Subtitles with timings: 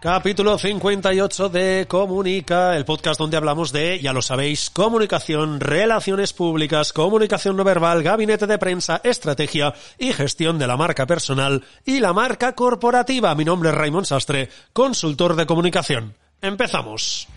[0.00, 6.94] Capítulo 58 de Comunica, el podcast donde hablamos de, ya lo sabéis, comunicación, relaciones públicas,
[6.94, 12.14] comunicación no verbal, gabinete de prensa, estrategia y gestión de la marca personal y la
[12.14, 13.34] marca corporativa.
[13.34, 16.14] Mi nombre es Raymond Sastre, consultor de comunicación.
[16.40, 17.28] Empezamos.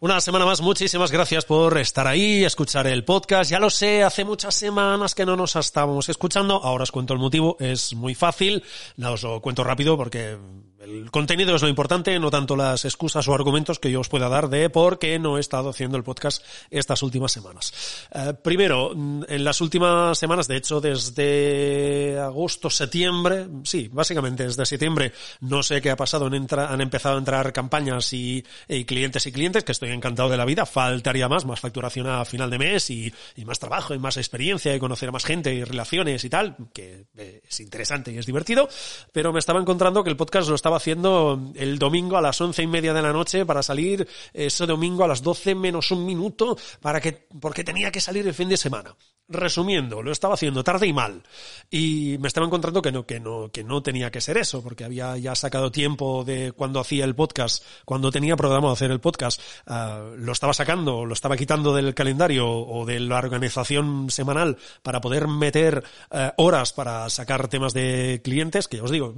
[0.00, 3.50] Una semana más, muchísimas gracias por estar ahí, escuchar el podcast.
[3.50, 6.62] Ya lo sé, hace muchas semanas que no nos estábamos escuchando.
[6.62, 8.62] Ahora os cuento el motivo, es muy fácil.
[8.96, 10.38] No os lo cuento rápido porque
[10.80, 14.28] el contenido es lo importante, no tanto las excusas o argumentos que yo os pueda
[14.28, 18.06] dar de por qué no he estado haciendo el podcast estas últimas semanas.
[18.12, 25.12] Eh, primero, en las últimas semanas, de hecho desde agosto, septiembre, sí, básicamente desde septiembre,
[25.40, 28.44] no sé qué ha pasado, han, empezado a entrar campañas y,
[28.86, 32.50] clientes y clientes, que estoy encantado de la vida, faltaría más, más facturación a final
[32.50, 33.12] de mes y,
[33.44, 37.06] más trabajo y más experiencia y conocer a más gente y relaciones y tal, que
[37.16, 38.68] eh, es interesante y es divertido,
[39.12, 42.62] pero me estaba encontrando que el podcast lo estaba haciendo el domingo a las once
[42.62, 46.58] y media de la noche para salir ese domingo a las doce menos un minuto
[46.82, 48.94] para que, porque tenía que salir el fin de semana
[49.28, 51.22] resumiendo, lo estaba haciendo tarde y mal.
[51.70, 54.84] Y me estaba encontrando que no, que no, que no tenía que ser eso, porque
[54.84, 59.40] había ya sacado tiempo de cuando hacía el podcast, cuando tenía programado hacer el podcast,
[59.66, 65.00] uh, lo estaba sacando, lo estaba quitando del calendario o de la organización semanal para
[65.00, 69.14] poder meter uh, horas para sacar temas de clientes, que os digo,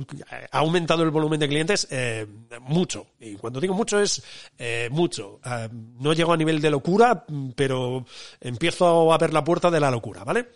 [0.50, 2.26] ha aumentado el volumen de clientes eh,
[2.60, 3.06] mucho.
[3.20, 4.22] Y cuando digo mucho es
[4.58, 5.40] eh, mucho.
[5.44, 5.68] Uh,
[6.00, 7.24] no llego a nivel de locura,
[7.54, 8.04] pero
[8.40, 10.48] empiezo a ver la puerta de la ¿vale?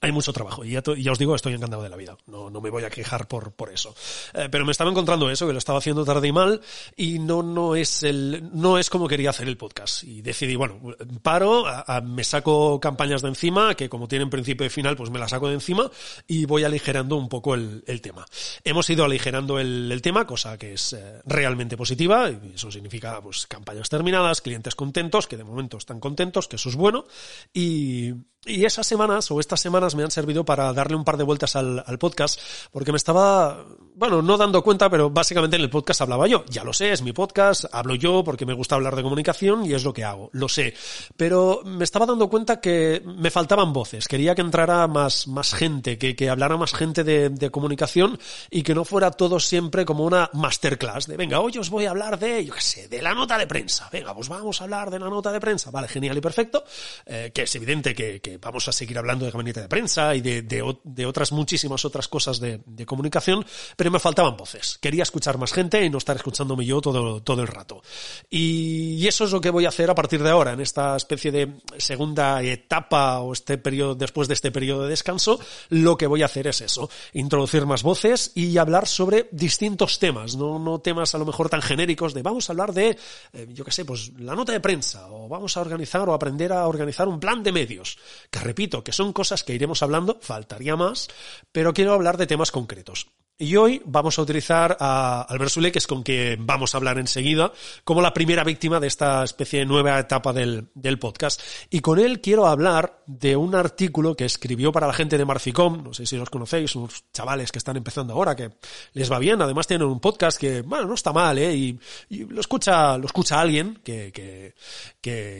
[0.00, 0.82] hay mucho trabajo y ya,
[1.12, 2.16] os digo, estoy encantado de la vida.
[2.26, 3.94] No, no me voy a quejar por, por eso.
[4.34, 6.60] Eh, pero me estaba encontrando eso, que lo estaba haciendo tarde y mal
[6.96, 10.04] y no, no es el, no es como quería hacer el podcast.
[10.04, 10.80] Y decidí, bueno,
[11.22, 11.64] paro,
[12.04, 15.48] me saco campañas de encima, que como tienen principio y final, pues me las saco
[15.48, 15.90] de encima
[16.26, 18.26] y voy aligerando un poco el, tema.
[18.62, 23.20] Hemos ido aligerando el, el tema, cosa que es eh, realmente positiva y eso significa,
[23.22, 27.06] pues, campañas terminadas, clientes contentos, que de momento están contentos, que eso es bueno
[27.54, 28.12] y,
[28.46, 31.56] y esas semanas o estas semanas me han servido para darle un par de vueltas
[31.56, 32.40] al, al, podcast,
[32.70, 33.64] porque me estaba,
[33.94, 36.44] bueno, no dando cuenta, pero básicamente en el podcast hablaba yo.
[36.48, 39.74] Ya lo sé, es mi podcast, hablo yo porque me gusta hablar de comunicación y
[39.74, 40.74] es lo que hago, lo sé.
[41.16, 45.98] Pero me estaba dando cuenta que me faltaban voces, quería que entrara más, más gente,
[45.98, 48.18] que, que hablara más gente de, de comunicación
[48.50, 51.90] y que no fuera todo siempre como una masterclass de, venga, hoy os voy a
[51.90, 53.88] hablar de, yo qué sé, de la nota de prensa.
[53.92, 55.70] Venga, pues vamos a hablar de la nota de prensa.
[55.70, 56.64] Vale, genial y perfecto,
[57.06, 60.20] eh, que es evidente que, que vamos a seguir hablando de gabinete de prensa y
[60.20, 63.44] de, de, otras muchísimas otras cosas de, de, comunicación,
[63.76, 64.78] pero me faltaban voces.
[64.80, 67.82] Quería escuchar más gente y no estar escuchándome yo todo, todo el rato.
[68.30, 70.96] Y, y eso es lo que voy a hacer a partir de ahora, en esta
[70.96, 75.38] especie de segunda etapa o este periodo, después de este periodo de descanso,
[75.68, 80.36] lo que voy a hacer es eso, introducir más voces y hablar sobre distintos temas,
[80.36, 82.96] no, no temas a lo mejor tan genéricos de vamos a hablar de,
[83.32, 86.52] eh, yo qué sé, pues la nota de prensa o vamos a organizar o aprender
[86.52, 87.98] a organizar un plan de medios
[88.30, 91.08] que repito, que son cosas que iremos hablando, faltaría más,
[91.52, 93.08] pero quiero hablar de temas concretos.
[93.38, 96.96] Y hoy vamos a utilizar a Albert Sule, que es con quien vamos a hablar
[96.96, 97.52] enseguida,
[97.84, 101.42] como la primera víctima de esta especie de nueva etapa del, del, podcast.
[101.68, 105.84] Y con él quiero hablar de un artículo que escribió para la gente de Marficom,
[105.84, 108.52] no sé si los conocéis, unos chavales que están empezando ahora, que
[108.94, 111.54] les va bien, además tienen un podcast que, bueno, no está mal, ¿eh?
[111.54, 111.78] Y,
[112.08, 114.54] lo escucha, lo escucha alguien que, que,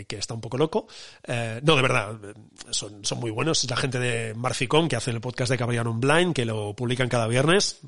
[0.07, 0.87] que, está un poco loco.
[1.27, 2.15] Eh, no, de verdad,
[2.69, 3.65] son, son muy buenos.
[3.65, 7.09] Es la gente de Marficom que hacen el podcast de Caballero Online, que lo publican
[7.09, 7.81] cada viernes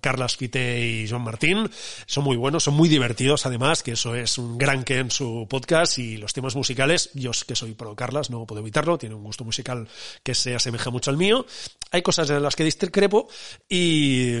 [0.00, 1.70] Carlas Fite y Joan Martín.
[2.06, 5.46] Son muy buenos, son muy divertidos además, que eso es un gran que en su
[5.48, 9.24] podcast y los temas musicales, yo que soy pro Carlas, no puedo evitarlo, tiene un
[9.24, 9.88] gusto musical
[10.22, 11.46] que se asemeja mucho al mío.
[11.90, 13.28] Hay cosas en las que discrepo
[13.68, 14.38] y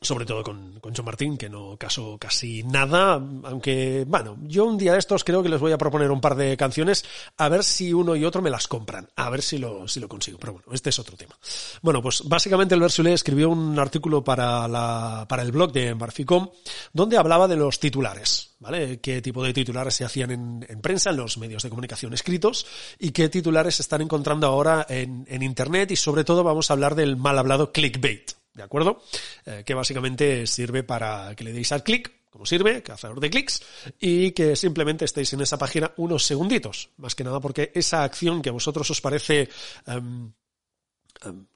[0.00, 4.78] sobre todo con, con John Martín, que no casó casi nada, aunque, bueno, yo un
[4.78, 7.04] día de estos creo que les voy a proponer un par de canciones,
[7.36, 10.08] a ver si uno y otro me las compran, a ver si lo, si lo
[10.08, 11.36] consigo, pero bueno, este es otro tema.
[11.82, 16.48] Bueno, pues básicamente el Versulé escribió un artículo para, la, para el blog de Marficom,
[16.92, 19.00] donde hablaba de los titulares, ¿vale?
[19.00, 22.66] Qué tipo de titulares se hacían en, en prensa, en los medios de comunicación escritos,
[22.98, 26.74] y qué titulares se están encontrando ahora en, en Internet, y sobre todo vamos a
[26.74, 28.39] hablar del mal hablado clickbait.
[28.54, 29.02] ¿De acuerdo?
[29.46, 33.62] Eh, que básicamente sirve para que le deis al clic, como sirve, cazador de clics,
[33.98, 36.90] y que simplemente estéis en esa página unos segunditos.
[36.96, 39.48] Más que nada porque esa acción que a vosotros os parece
[39.86, 40.32] um,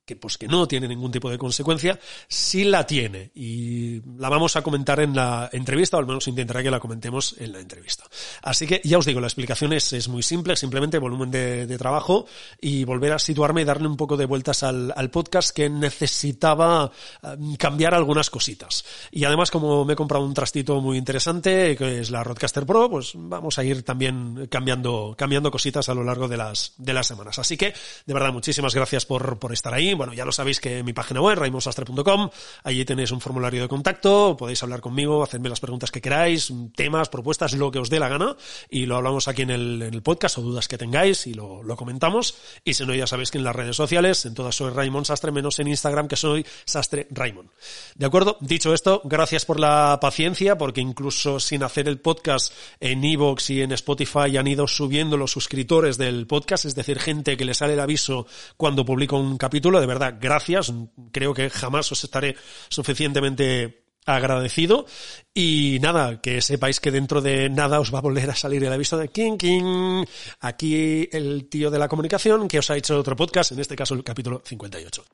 [0.04, 1.98] que pues que no tiene ningún tipo de consecuencia,
[2.28, 6.62] sí la tiene y la vamos a comentar en la entrevista, o al menos intentaré
[6.62, 8.04] que la comentemos en la entrevista.
[8.42, 12.26] Así que ya os digo, la explicación es, es muy simple, simplemente volumen de, trabajo
[12.60, 16.90] y volver a situarme y darle un poco de vueltas al, podcast que necesitaba
[17.22, 18.84] um, cambiar algunas cositas.
[19.10, 22.88] Y además, como me he comprado un trastito muy interesante, que es la Rodcaster Pro,
[22.88, 27.06] pues vamos a ir también cambiando, cambiando cositas a lo largo de las, de las
[27.06, 27.38] semanas.
[27.38, 27.74] Así que,
[28.06, 31.20] de verdad, muchísimas gracias por, por estar ahí bueno, ya lo sabéis que mi página
[31.20, 32.31] web, raimosastre.com,
[32.62, 37.08] allí tenéis un formulario de contacto, podéis hablar conmigo, hacerme las preguntas que queráis, temas,
[37.08, 38.37] propuestas, lo que os dé la gana,
[38.69, 42.37] y lo hablamos aquí en el, podcast o dudas que tengáis y lo, lo, comentamos.
[42.64, 45.32] Y si no, ya sabéis que en las redes sociales, en todas soy Raimond Sastre,
[45.32, 47.49] menos en Instagram, que soy Sastre Raimond.
[47.94, 48.37] ¿De acuerdo?
[48.40, 53.62] Dicho esto, gracias por la paciencia, porque incluso sin hacer el podcast en Evox y
[53.62, 57.75] en Spotify han ido subiendo los suscriptores del podcast, es decir, gente que le sale
[57.75, 58.26] el aviso
[58.56, 60.72] cuando publico un capítulo de verdad, gracias.
[61.12, 62.36] Creo que jamás os estaré
[62.70, 64.86] suficientemente agradecido
[65.34, 68.72] y nada, que sepáis que dentro de nada os va a volver a salir el
[68.72, 70.04] aviso de King King,
[70.40, 73.94] aquí el tío de la comunicación que os ha hecho otro podcast, en este caso
[73.94, 75.04] el capítulo 58.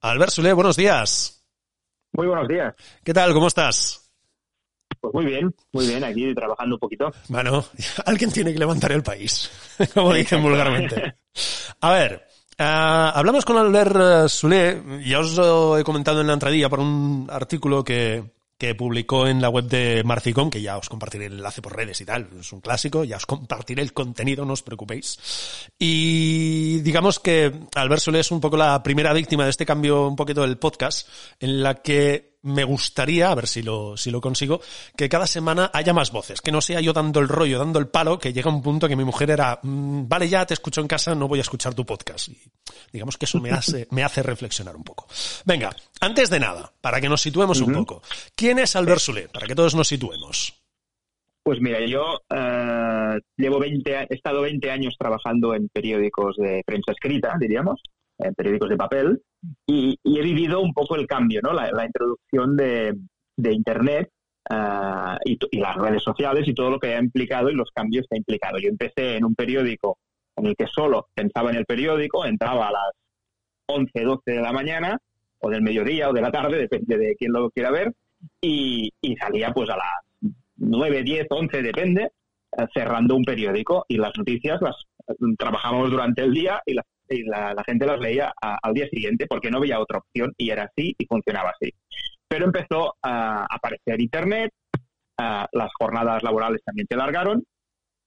[0.00, 1.44] Albert Sule, buenos días.
[2.12, 2.74] Muy buenos días.
[3.04, 3.32] ¿Qué tal?
[3.32, 4.07] ¿Cómo estás?
[5.00, 7.12] Pues muy bien, muy bien, aquí trabajando un poquito.
[7.28, 7.64] Bueno,
[8.06, 9.50] alguien tiene que levantar el país,
[9.94, 11.14] como dicen vulgarmente.
[11.80, 12.26] A ver,
[12.58, 12.62] uh,
[13.14, 17.84] hablamos con Albert Sule, ya os lo he comentado en la entradilla por un artículo
[17.84, 18.24] que,
[18.58, 22.00] que publicó en la web de Marficom, que ya os compartiré el enlace por redes
[22.00, 25.70] y tal, es un clásico, ya os compartiré el contenido, no os preocupéis.
[25.78, 30.16] Y digamos que Albert Sule es un poco la primera víctima de este cambio un
[30.16, 31.08] poquito del podcast,
[31.38, 34.60] en la que me gustaría, a ver si lo, si lo consigo,
[34.96, 37.88] que cada semana haya más voces, que no sea yo dando el rollo, dando el
[37.88, 40.88] palo, que llega un punto que mi mujer era, mmm, vale ya, te escucho en
[40.88, 42.28] casa, no voy a escuchar tu podcast.
[42.28, 42.38] Y
[42.92, 45.08] digamos que eso me hace, me hace reflexionar un poco.
[45.44, 47.68] Venga, antes de nada, para que nos situemos uh -huh.
[47.68, 48.02] un poco,
[48.34, 49.28] ¿quién es Albert Sule?
[49.28, 50.54] Para que todos nos situemos.
[51.42, 56.92] Pues mira, yo uh, llevo 20, he estado 20 años trabajando en periódicos de prensa
[56.92, 57.80] escrita, diríamos,
[58.18, 59.22] en periódicos de papel,
[59.66, 61.52] y, y, he vivido un poco el cambio, ¿no?
[61.52, 62.94] La, la introducción de,
[63.36, 64.10] Internet
[64.50, 68.06] uh, y, y, las redes sociales y todo lo que ha implicado y los cambios
[68.08, 68.58] que ha implicado.
[68.58, 69.98] Yo empecé en un periódico
[70.38, 72.92] en el que solo pensaba en el periódico, entraba a las
[73.66, 74.98] 11, 12 de la mañana,
[75.40, 77.92] o del mediodía o de la tarde, depende de quién lo quiera ver,
[78.40, 78.90] y,
[79.20, 82.10] salía pues a las 9, 10, 11, depende,
[82.52, 84.76] uh, cerrando un periódico y las noticias las
[85.38, 89.26] trabajábamos durante el día y las y la, gente las leía a, al día siguiente
[89.26, 91.72] porque no había otra opción y era así y funcionaba así.
[92.28, 94.52] Pero empezó a aparecer Internet,
[95.20, 97.42] uh, las jornadas laborales también se alargaron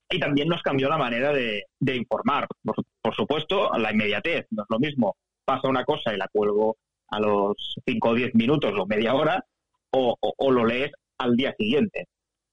[0.10, 1.64] y también nos cambió la manera de,
[1.96, 2.48] informar.
[2.64, 5.16] Por, supuesto, la inmediatez, no es lo mismo.
[5.46, 6.78] Pasa una cosa y la cuelgo
[7.10, 9.44] a los 5 o 10 minutos o media hora
[9.92, 12.08] o lo lees al día siguiente.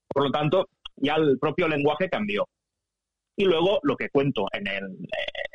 [0.09, 2.47] Por lo tanto, ya el propio lenguaje cambió.
[3.38, 4.85] Y luego lo que cuento en el,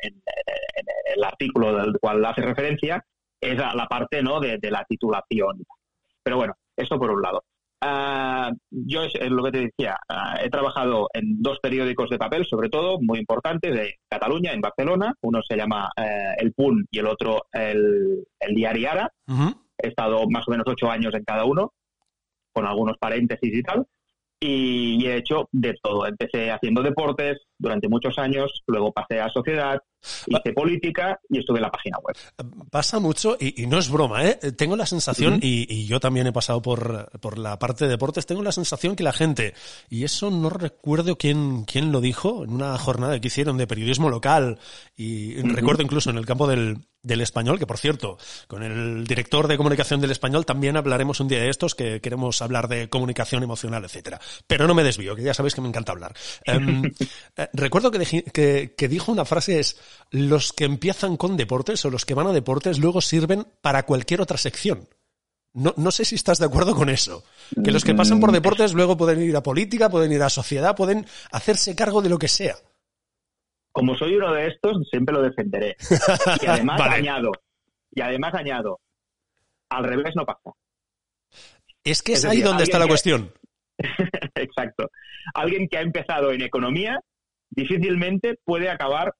[0.02, 3.04] en, en el artículo del cual hace referencia
[3.38, 4.40] es a la parte ¿no?
[4.40, 5.62] de, de la titulación.
[6.22, 7.44] Pero bueno, eso por un lado.
[7.84, 12.16] Uh, yo es, es, lo que te decía, uh, he trabajado en dos periódicos de
[12.16, 15.12] papel, sobre todo, muy importantes, de Cataluña, en Barcelona.
[15.20, 19.12] Uno se llama uh, El Punt y el otro el, el Diari Ara.
[19.28, 19.54] -huh.
[19.76, 21.74] He estado más o menos ocho años en cada uno,
[22.54, 23.86] con algunos paréntesis y tal
[24.44, 26.06] y he hecho de todo.
[26.06, 29.78] Empecé haciendo deportes durante muchos años, luego pasé a sociedad,
[30.26, 32.16] hice política y estuve en la página web.
[32.70, 34.34] Pasa mucho, y, y no es broma, ¿eh?
[34.56, 35.44] Tengo la sensación, uh -huh.
[35.44, 38.96] y, y, yo también he pasado por, por la parte de deportes, tengo la sensación
[38.96, 39.54] que la gente,
[39.88, 44.10] y eso no recuerdo quién, quién lo dijo, en una jornada que hicieron de periodismo
[44.10, 44.58] local,
[44.96, 45.54] y uh -huh.
[45.54, 48.18] recuerdo incluso en el campo del, del español, que por cierto,
[48.48, 52.42] con el director de comunicación del español también hablaremos un día de estos, que queremos
[52.42, 54.20] hablar de comunicación emocional, etcétera.
[54.46, 56.14] Pero no me desvío, que ya sabéis que me encanta hablar.
[56.48, 56.90] um, Eh,
[57.52, 62.14] recuerdo que, que, dijo una frase es, los que empiezan con deportes o los que
[62.14, 64.88] van a deportes luego sirven para cualquier otra sección.
[65.52, 67.22] No, no sé si estás de acuerdo con eso.
[67.64, 68.34] Que los que pasan por mm.
[68.34, 72.18] deportes luego pueden ir a política, pueden ir a sociedad, pueden hacerse cargo de lo
[72.18, 72.56] que sea.
[73.70, 75.76] Como soy uno de estos, siempre lo defenderé.
[76.42, 77.32] Y además añado,
[77.90, 78.80] y además añado,
[79.68, 80.52] al revés no pasa.
[81.82, 83.32] Es que es, ahí donde está la cuestión.
[84.34, 84.90] Exacto.
[85.34, 87.00] Alguien que ha empezado en economía
[87.50, 89.14] difícilmente puede acabar,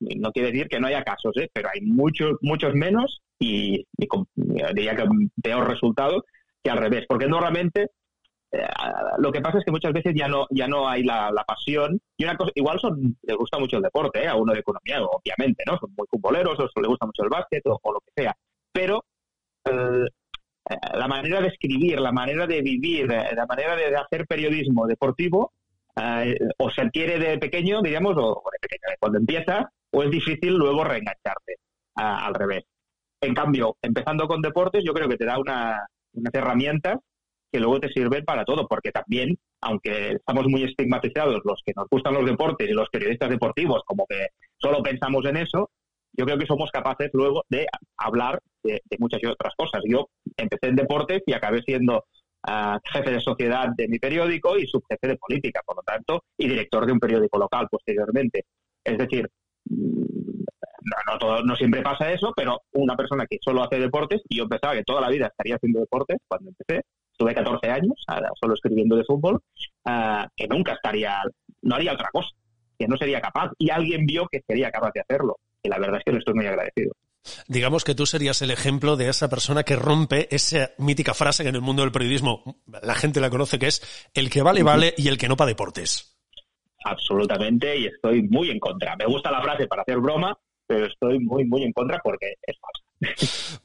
[0.00, 1.50] no quiere decir que no haya casos, ¿eh?
[1.52, 5.06] pero hay muchos, muchos menos y, diría que
[5.42, 6.24] peor resultado
[6.62, 7.90] que al revés, porque normalmente
[8.54, 8.66] eh,
[9.18, 12.24] lo que pasa es que muchas veces ya no ya no hay la, pasión y
[12.24, 14.28] una cosa igual son les gusta mucho el deporte ¿eh?
[14.28, 17.62] a uno de economía obviamente no son muy futboleros o les gusta mucho el básquet
[17.66, 18.36] o, lo que sea
[18.72, 19.04] pero
[19.64, 20.04] eh,
[20.94, 25.52] la manera de escribir la manera de vivir la manera de hacer periodismo deportivo
[25.96, 30.82] o se adquiere de pequeño digamos o de pequeño cuando empieza o es difícil luego
[30.84, 31.56] reengancharte
[31.94, 32.64] al revés
[33.24, 36.98] en cambio, empezando con deportes, yo creo que te da una, unas herramientas
[37.50, 41.86] que luego te sirven para todo, porque también, aunque estamos muy estigmatizados los que nos
[41.88, 45.70] gustan los deportes y los periodistas deportivos, como que solo pensamos en eso,
[46.16, 49.82] yo creo que somos capaces luego de hablar de, muchas y otras cosas.
[49.88, 52.04] Yo empecé en deportes y acabé siendo
[52.92, 56.86] jefe de sociedad de mi periódico y subjefe de política, por lo tanto, y director
[56.86, 58.44] de un periódico local posteriormente.
[58.84, 59.28] Es decir,
[61.20, 64.74] no, no, siempre pasa eso, pero una persona que solo hace deportes, y yo pensaba
[64.74, 66.84] que toda la vida estaría haciendo deportes cuando empecé,
[67.16, 67.94] tuve 14 años
[68.40, 69.40] solo escribiendo de fútbol,
[69.86, 71.22] ah, que nunca estaría,
[71.62, 72.28] no haría otra cosa,
[72.78, 75.98] que no sería capaz, y alguien vio que sería capaz de hacerlo, y la verdad
[75.98, 76.92] es que le estoy muy agradecido.
[77.48, 81.48] Digamos que tú serías el ejemplo de esa persona que rompe esa mítica frase que
[81.48, 83.82] en el mundo del periodismo la gente la conoce, que es
[84.14, 86.14] el que vale, vale y el que no para deportes
[86.84, 88.94] absolutamente y estoy muy en contra.
[88.96, 92.56] Me gusta la frase para hacer broma, pero estoy muy, muy en contra porque es
[92.60, 92.84] falsa.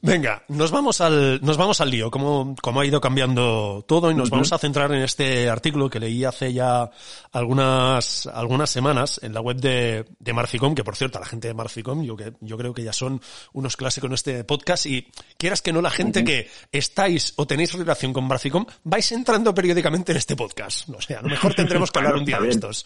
[0.02, 4.14] Venga, nos vamos al, nos vamos al lío, cómo, cómo ha ido cambiando todo y
[4.14, 6.90] nos vamos a centrar en este artículo que leí hace ya
[7.32, 11.54] algunas, algunas semanas en la web de, de Marficom, que por cierto, la gente de
[11.54, 13.20] Marficom, yo, que, yo creo que ya son
[13.52, 15.06] unos clásicos en este podcast y
[15.36, 20.12] quieras que no, la gente que estáis o tenéis relación con Marficom, vais entrando periódicamente
[20.12, 20.88] en este podcast.
[20.88, 22.84] No sé, a lo mejor tendremos que hablar un día de estos.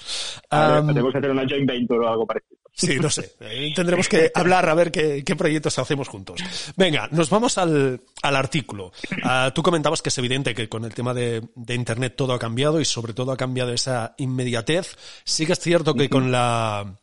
[0.51, 2.64] tenemos que hacer una joint venture o algo parecido.
[2.75, 3.35] Sí, no sé.
[3.77, 6.41] tendremos que hablar a ver qué, qué proyectos hacemos juntos.
[6.77, 8.93] Venga, nos vamos al, al artículo.
[9.23, 12.39] Ah, tú comentabas que es evidente que con el tema de, de, Internet todo ha
[12.39, 14.97] cambiado y sobre todo ha cambiado esa inmediatez.
[15.25, 17.01] Sí que es cierto que con la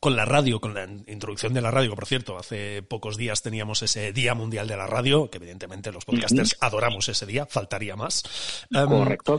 [0.00, 3.82] con la radio, con la introducción de la radio, por cierto, hace pocos días teníamos
[3.82, 8.22] ese Día Mundial de la Radio, que evidentemente los podcasters adoramos ese día, faltaría más.
[8.72, 9.38] Correcto.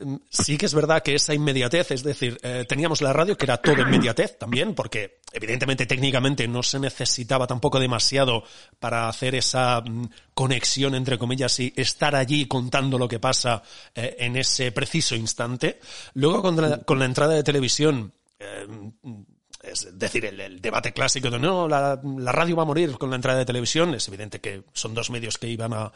[0.00, 3.44] Mm, sí que es verdad que esa inmediatez, es decir, eh, teníamos la radio que
[3.44, 8.42] era todo inmediatez también, porque evidentemente técnicamente no se necesitaba tampoco demasiado
[8.78, 13.62] para hacer esa mm, conexión entre comillas y estar allí contando lo que pasa
[13.94, 15.80] eh, en ese preciso instante.
[16.14, 18.66] Luego con la, entrada de televisión, eh,
[19.62, 21.96] es decir, el, debate clásico de no, la,
[22.32, 25.36] radio va a morir con la entrada de televisión, es evidente que son dos medios
[25.36, 25.92] que iban a,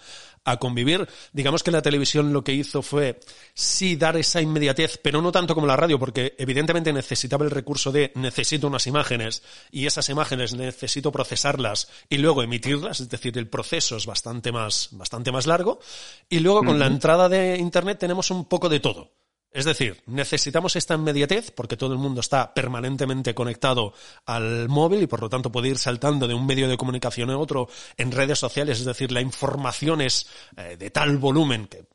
[0.59, 1.09] convivir.
[1.33, 3.19] Digamos que la televisión lo que hizo fue
[3.55, 7.91] sí dar esa inmediatez, pero no tanto como la radio, porque evidentemente necesitaba el recurso
[7.91, 13.49] de necesito unas imágenes y esas imágenes necesito procesarlas y luego emitirlas, es decir, el
[13.49, 15.81] proceso es bastante más, bastante más largo.
[16.29, 19.24] Y luego con la entrada de Internet tenemos un poco de todo.
[19.55, 23.95] Es decir, necesitamos esta inmediatez porque todo el mundo está permanentemente conectado
[24.27, 27.39] al móvil y por lo tanto puede ir saltando de un medio de comunicación a
[27.39, 28.81] otro en redes sociales.
[28.81, 31.87] Es decir, la información es eh, de tal volumen que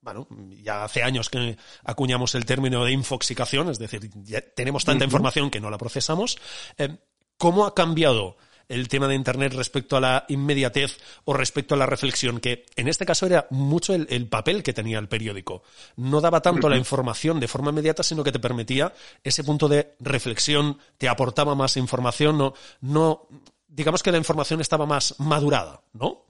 [0.00, 0.28] bueno,
[0.62, 5.50] ya hace años que acuñamos el término de infoxicación, es decir, ya tenemos tanta información
[5.50, 6.38] que no la procesamos.
[6.78, 6.98] Eh,
[7.36, 8.36] ¿Cómo ha cambiado
[8.68, 12.88] el tema de Internet respecto a la inmediatez o respecto a la reflexión, que en
[12.88, 15.62] este caso era mucho el, papel que tenía el periódico.
[15.96, 18.92] No daba tanto la información de forma inmediata, sino que te permitía
[19.24, 23.26] ese punto de reflexión, te aportaba más información, no, no,
[23.66, 26.26] digamos que la información estaba más madurada, ¿no?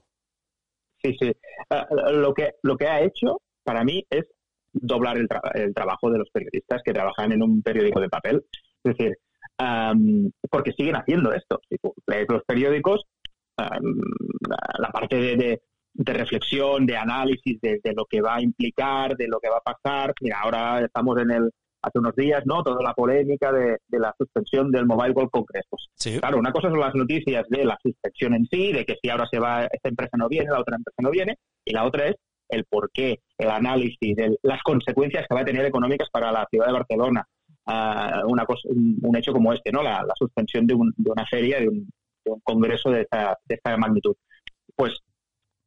[1.01, 1.31] Sí, sí.
[1.69, 4.25] Ah, lo, que, lo que ha hecho para mí es
[4.73, 8.45] doblar el, el trabajo de los periodistas que trabajan en un periódico de papel.
[8.83, 9.17] Es decir,
[10.49, 11.59] porque siguen haciendo esto.
[11.69, 13.01] Si lees los periódicos,
[13.57, 15.61] la parte de,
[15.95, 20.13] reflexión, de análisis de, lo que va a implicar, de lo que va a pasar.
[20.21, 21.49] Mira, ahora estamos en el,
[21.81, 22.63] hace unos días, ¿no?
[22.63, 25.65] Toda la polémica de, la suspensión del Mobile World Congress.
[25.69, 29.09] Pues, claro, una cosa son las noticias de la suspensión en sí, de que si
[29.09, 32.07] ahora se va, esta empresa no viene, la otra empresa no viene, y la otra
[32.07, 32.15] es
[32.49, 36.73] el porqué, el análisis, las consecuencias que va a tener económicas para la ciudad de
[36.73, 37.25] Barcelona,
[38.25, 39.83] una un, hecho como este, ¿no?
[39.83, 41.89] La, suspensión de, una feria, de un,
[42.43, 44.15] congreso de esta, de esta magnitud.
[44.75, 44.99] Pues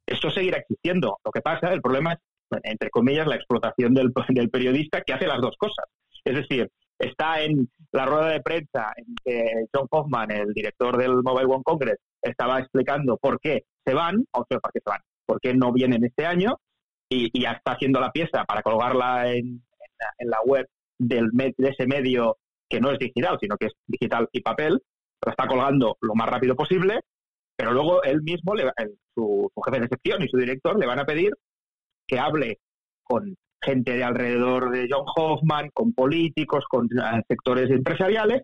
[0.07, 1.19] esto seguirá existiendo.
[1.25, 2.19] Lo que pasa, el problema es,
[2.65, 5.87] entre comillas, la explotación del, del periodista que hace las dos cosas.
[6.25, 11.23] Es decir, está en la rueda de prensa en que John Hoffman, el director del
[11.23, 15.01] Mobile World Congress, estaba explicando por qué se van, o sea, por qué se van,
[15.27, 16.59] por qué no vienen este año,
[17.09, 19.63] y, ya está haciendo la pieza para colgarla en,
[20.19, 20.67] la, web
[20.99, 22.37] del, de ese medio
[22.69, 24.81] que no es digital, sino que es digital y papel,
[25.25, 27.01] lo está colgando lo más rápido posible,
[27.57, 28.65] pero luego él mismo, le,
[29.15, 31.33] su, su jefe de sección y su director le van a pedir
[32.07, 32.59] que hable
[33.03, 38.43] con gente de alrededor de John Hoffman, con políticos, con eh, sectores empresariales,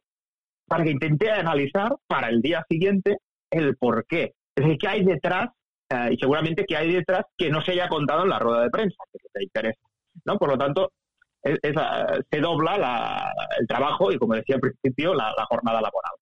[0.67, 3.17] para que intente analizar para el día siguiente
[3.51, 4.35] el por qué.
[4.55, 5.49] Es decir, qué hay detrás,
[5.91, 8.71] eh, y seguramente qué hay detrás que no se haya contado en la rueda de
[8.71, 9.81] prensa, que te interesa.
[10.25, 10.39] ¿no?
[10.39, 10.93] Por lo tanto,
[11.43, 16.13] se dobla el trabajo y, como decía al principio, la jornada laboral.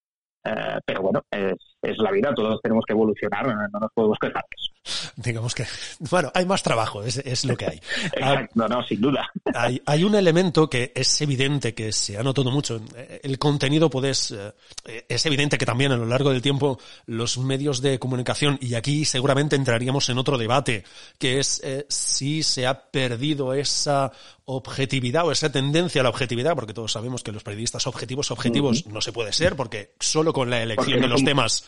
[0.46, 1.54] Eh, pero bueno, es,
[1.98, 4.44] la vida, todos tenemos que evolucionar, no, nos podemos quejar
[5.16, 5.64] Digamos que,
[6.10, 7.76] bueno, hay más trabajo, es, lo que hay.
[8.12, 9.30] Exacto, no, no, sin duda.
[9.54, 12.80] Hay, hay, un elemento que es evidente que se ha notado mucho.
[13.22, 17.80] El contenido puedes, eh, es evidente que también a lo largo del tiempo los medios
[17.80, 20.84] de comunicación, y aquí seguramente entraríamos en otro debate,
[21.18, 24.12] que es eh, si se ha perdido esa
[24.48, 28.86] objetividad o esa tendencia a la objetividad, porque todos sabemos que los periodistas objetivos, objetivos
[28.86, 31.64] no se puede ser, porque solo con la elección de los temas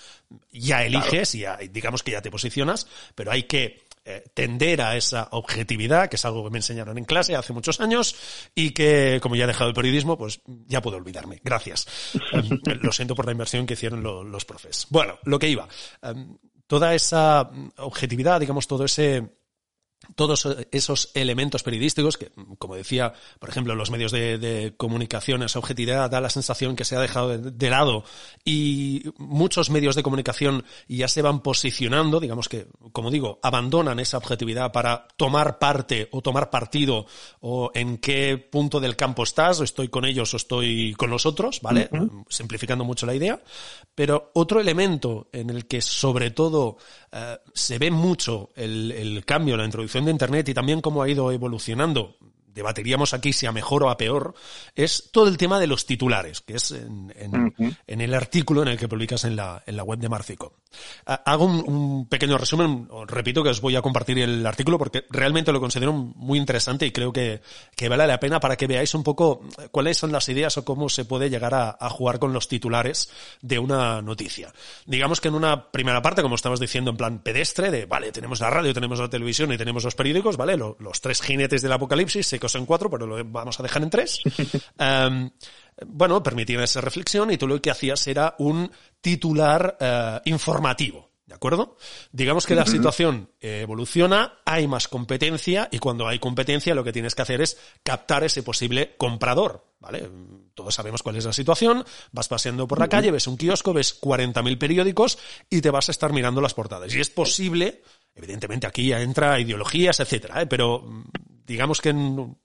[0.51, 5.29] ya eliges y digamos que ya te posicionas, pero hay que eh, tender a esa
[5.33, 8.17] objetividad, que es algo que me enseñaron en clase hace muchos años
[8.55, 11.41] y que, como ya he dejado el periodismo, pues ya puedo olvidarme.
[11.45, 11.87] Gracias.
[12.33, 14.87] Em, lo siento por la inversión que hicieron los profes.
[14.89, 15.69] Bueno, lo que iba.
[16.01, 19.29] Em, toda esa objetividad, digamos, todo ese
[20.15, 26.11] todos esos elementos periodísticos que, como decía, por ejemplo, los medios de, comunicación, esa objetividad
[26.11, 28.05] da la sensación que se ha dejado de, lado
[28.45, 34.19] y muchos medios de comunicación ya se van posicionando, digamos que, como digo, abandonan esa
[34.19, 37.07] objetividad para tomar parte o tomar partido
[37.41, 41.27] o en qué punto del campo estás, o estoy con ellos o estoy con los
[41.27, 41.91] otros, ¿vale?
[42.29, 43.41] Simplificando mucho la idea.
[43.95, 46.79] Pero otro elemento en el que sobre todo
[47.13, 51.09] eh, se ve mucho el, el cambio, la introducción de Internet y también cómo ha
[51.09, 52.17] ido evolucionando
[52.59, 54.35] debatiríamos aquí si a mejor o a peor,
[54.75, 57.13] es todo el tema de los titulares, que es en,
[57.87, 60.55] el artículo en el que publicas en la, en la web de Marcico.
[61.07, 65.61] Hago un, pequeño resumen, repito que os voy a compartir el artículo porque realmente lo
[65.61, 67.41] considero muy interesante y creo que,
[67.89, 71.05] vale la pena para que veáis un poco cuáles son las ideas o cómo se
[71.05, 74.53] puede llegar a, jugar con los titulares de una noticia.
[74.85, 78.41] Digamos que en una primera parte, como estabas diciendo, en plan pedestre, de, vale, tenemos
[78.41, 80.57] la radio, tenemos la televisión y tenemos los periódicos, ¿vale?
[80.57, 84.21] los tres jinetes del apocalipsis se en cuatro, pero lo vamos a dejar en tres.
[84.79, 85.31] Em,
[85.87, 91.09] bueno, permitían esa reflexión y tú lo que hacías era un titular eh, informativo.
[91.29, 91.77] ¿De acuerdo?
[92.11, 97.15] Digamos que la situación evoluciona, hay más competencia y cuando hay competencia lo que tienes
[97.15, 99.67] que hacer es captar ese posible comprador.
[99.79, 100.11] ¿Vale?
[100.55, 101.85] Todos sabemos cuál es la situación.
[102.13, 105.19] Vas paseando por la calle, ves un kiosco, ves 40.000 periódicos
[105.51, 106.95] y te vas a estar mirando las portadas.
[106.95, 107.83] Y es posible,
[108.15, 110.47] evidentemente aquí ya entra ideologías, etcétera, ¿eh?
[110.47, 110.83] pero
[111.49, 112.37] digamos que en, un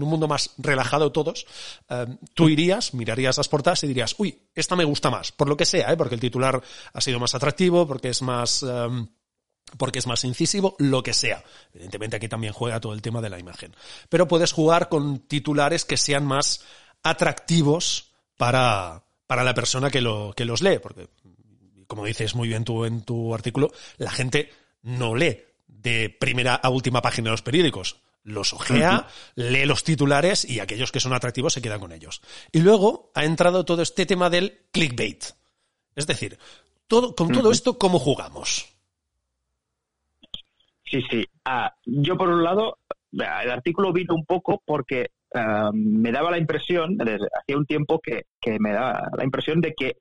[0.00, 1.46] mundo más relajado todos,
[1.88, 5.56] eh, tú irías, mirarías las portadas y dirías, uy, esta me gusta más, por lo
[5.56, 5.96] que sea, ¿eh?
[5.96, 6.60] porque el titular
[6.92, 8.62] ha sido más atractivo, porque es más...
[8.68, 9.06] Eh,
[9.76, 11.44] porque es más incisivo, lo que sea.
[11.74, 13.76] Evidentemente aquí también juega todo el tema de la imagen.
[14.08, 16.64] Pero puedes jugar con titulares que sean más
[17.02, 21.10] atractivos para, para la persona que, lo, que los lee, porque,
[21.86, 26.70] como dices muy bien tú en tu artículo, la gente no lee de primera a
[26.70, 31.52] última página de los periódicos los ojea, lee los titulares y aquellos que son atractivos
[31.52, 32.20] se quedan con ellos.
[32.52, 35.24] Y luego ha entrado todo este tema del clickbait.
[35.94, 36.38] Es decir,
[36.86, 38.74] todo, con todo esto, ¿cómo jugamos?
[40.84, 41.24] Sí, sí.
[41.44, 42.78] Ah, yo, por un lado,
[43.12, 48.00] el artículo vino un poco porque ah, me daba la impresión, desde hacía un tiempo,
[48.00, 48.24] que,
[48.58, 49.98] me da la impresión de que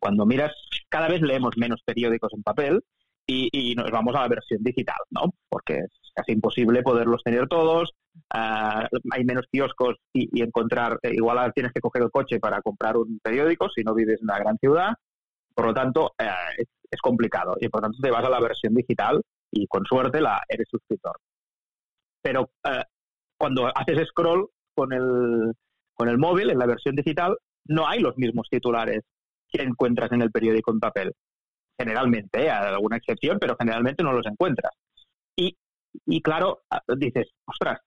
[0.00, 0.52] cuando miras,
[0.88, 2.82] cada vez leemos menos periódicos en papel
[3.26, 5.32] y, nos vamos a la versión digital, ¿no?
[5.48, 7.92] Porque es casi imposible poderlos tener todos,
[8.30, 12.96] ah, hay menos kioscos y, encontrar, eh, igual tienes que coger el coche para comprar
[12.96, 14.94] un periódico si no vives en una gran ciudad,
[15.54, 16.28] por lo tanto eh,
[16.90, 20.20] es, complicado y por lo tanto te vas a la versión digital y con suerte
[20.20, 21.16] la eres suscriptor.
[22.22, 22.84] Pero eh,
[23.36, 25.52] cuando haces scroll con el,
[25.94, 29.02] con el móvil en la versión digital, no hay los mismos titulares
[29.48, 31.12] que encuentras en el periódico en papel
[31.78, 32.50] generalmente, ¿eh?
[32.50, 34.72] alguna excepción, pero generalmente no los encuentras.
[35.36, 35.56] Y,
[36.06, 37.80] y claro, ah, dices, ostras,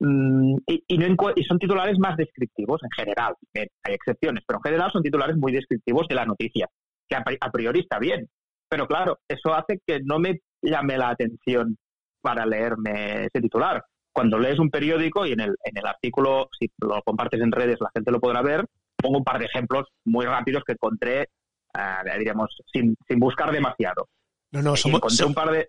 [0.00, 3.34] mm, y, no y son titulares más descriptivos en general.
[3.54, 6.68] Hay excepciones, pero en general son titulares muy descriptivos de la noticia,
[7.08, 8.28] que a priori está bien.
[8.68, 11.76] Pero claro, eso hace que no me llame la atención
[12.20, 13.84] para leerme ese titular.
[14.12, 17.78] Cuando lees un periódico y en el, en el artículo, si lo compartes en redes,
[17.80, 18.64] la gente lo podrá ver,
[18.96, 21.28] pongo un par de ejemplos muy rápidos que encontré,
[21.76, 24.08] uh, diríamos, sin, sin buscar demasiado.
[24.50, 24.92] No, no, son,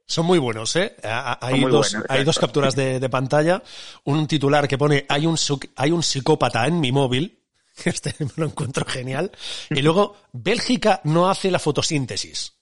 [0.05, 0.95] son, muy buenos, ¿eh?
[1.41, 3.63] Hay, dos, hay dos capturas de, de, pantalla.
[4.03, 5.37] Un titular que pone, hay un,
[5.75, 7.41] hay un psicópata en mi móvil.
[7.85, 9.31] Este me lo encuentro genial.
[9.71, 12.55] Y luego, Bélgica no hace la fotosíntesis.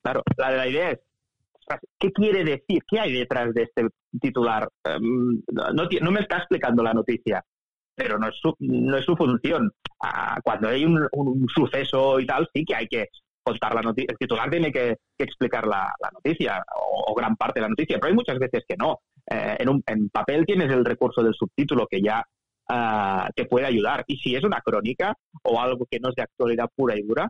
[0.00, 1.00] Claro, la, la idea es,
[1.98, 2.82] ¿qué quiere decir?
[2.88, 3.88] ¿Qué hay detrás de este
[4.20, 4.68] titular?
[4.84, 7.44] Em, no, me está explicando la noticia,
[7.98, 9.72] pero no es su, no es su función.
[10.00, 11.08] Ah, cuando hay un,
[11.52, 13.08] suceso y tal, sí que hay que
[13.42, 14.12] contar la noticia.
[14.12, 16.62] El titular tiene que, explicar la, noticia
[17.06, 19.00] o, gran parte de la noticia, pero hay muchas veces que no.
[19.28, 22.24] Eh, en, en, papel tienes el recurso del subtítulo que ya
[22.70, 24.04] uh, te puede ayudar.
[24.06, 27.28] Y si es una crónica o algo que no es de actualidad pura y dura,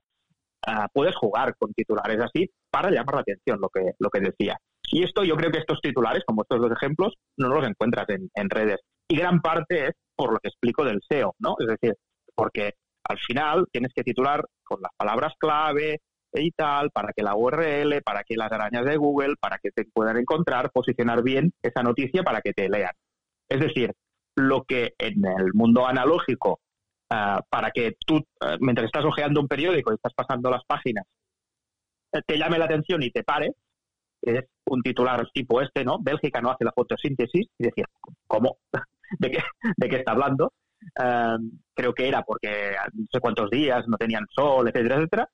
[0.66, 4.58] ah, puedes jugar con titulares así para llamar la atención, lo que, lo que decía.
[4.90, 8.28] Y esto, yo creo que estos titulares, como estos dos ejemplos, no los encuentras en,
[8.34, 8.80] en redes.
[9.08, 11.56] Y gran parte es por lo que explico del SEO, ¿no?
[11.58, 11.94] Es decir,
[12.34, 16.00] porque al final tienes que titular con las palabras clave
[16.34, 19.84] y tal, para que la URL, para que las arañas de Google, para que te
[19.86, 22.92] puedan encontrar, posicionar bien esa noticia para que te lean.
[23.48, 23.92] Es decir,
[24.36, 26.60] lo que en el mundo analógico,
[27.10, 31.04] ah, para que tú, ah, mientras estás hojeando un periódico y estás pasando las páginas,
[32.12, 33.52] eh, te llame la atención y te pare,
[34.22, 35.98] es un titular tipo este, ¿no?
[36.00, 37.86] Bélgica no hace la fotosíntesis, y decir,
[38.26, 38.58] ¿cómo?
[39.18, 39.38] ¿De qué,
[39.76, 40.52] de qué está hablando?
[40.98, 41.36] Ah,
[41.74, 45.28] creo que era porque no sé cuántos días no tenían sol, etcétera, etcétera.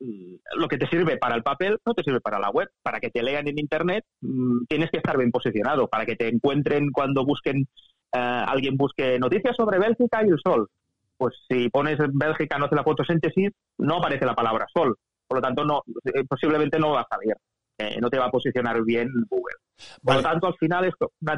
[0.00, 2.68] Mm, lo que te sirve para el papel no te sirve para la web.
[2.82, 6.28] Para que te lean en Internet mm, tienes que estar bien posicionado, para que te
[6.28, 7.66] encuentren cuando busquen,
[8.12, 10.68] eh, alguien busque noticias sobre Bélgica y el sol.
[11.16, 14.96] Pues si pones Bélgica no hace la fotosíntesis, no aparece la palabra sol.
[15.26, 17.34] Por lo tanto, no, eh, posiblemente no va a salir.
[17.78, 19.56] Eh, no te va a posicionar bien Google.
[20.02, 21.36] Por lo tanto, al final es una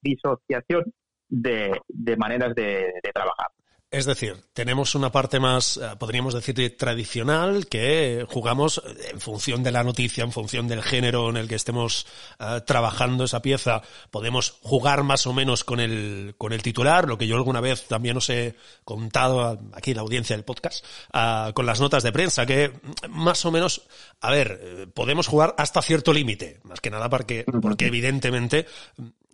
[0.00, 0.92] disociación
[1.28, 1.80] de,
[2.16, 3.48] maneras de trabajar.
[3.94, 9.70] Es decir, tenemos una parte más, eh, podríamos decir, tradicional, que jugamos en función de
[9.70, 12.04] la noticia, en función del género en el que estemos
[12.40, 13.82] eh, trabajando esa pieza.
[14.10, 17.86] Podemos jugar más o menos con el, con el titular, lo que yo alguna vez
[17.86, 22.10] también os he contado aquí en la audiencia del podcast, ah, con las notas de
[22.10, 22.72] prensa, que
[23.08, 23.82] más o menos,
[24.20, 28.66] a ver, podemos jugar hasta cierto límite, más que nada porque, porque evidentemente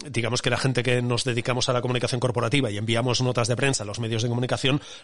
[0.07, 3.57] digamos que la gente que nos dedicamos a la comunicación corporativa y enviamos notas de
[3.57, 4.50] prensa a los medios de comunicación,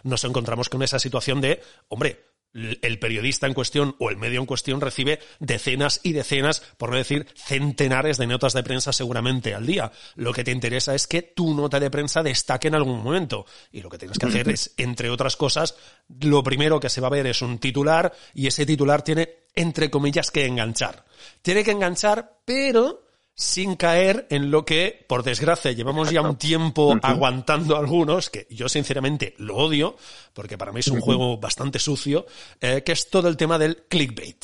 [0.03, 4.45] nos encontramos con esa situación de, hombre, el periodista en cuestión o el medio en
[4.45, 9.65] cuestión recibe decenas y decenas, por no decir centenares de notas de prensa seguramente al
[9.65, 9.91] día.
[10.15, 13.45] Lo que te interesa es que tu nota de prensa destaque en algún momento.
[13.71, 15.75] Y lo que tienes que hacer es, entre otras cosas,
[16.19, 19.91] lo primero que se va a ver es un titular y ese titular tiene, entre
[19.91, 21.05] comillas, que enganchar.
[21.41, 23.06] Tiene que enganchar, pero
[23.37, 28.67] sin caer en lo que, por desgracia, llevamos ya un tiempo aguantando algunos, que yo
[28.67, 29.95] sinceramente lo odio,
[30.33, 32.25] porque para mí es un juego bastante sucio,
[32.59, 34.43] eh, que es todo el tema del clickbait.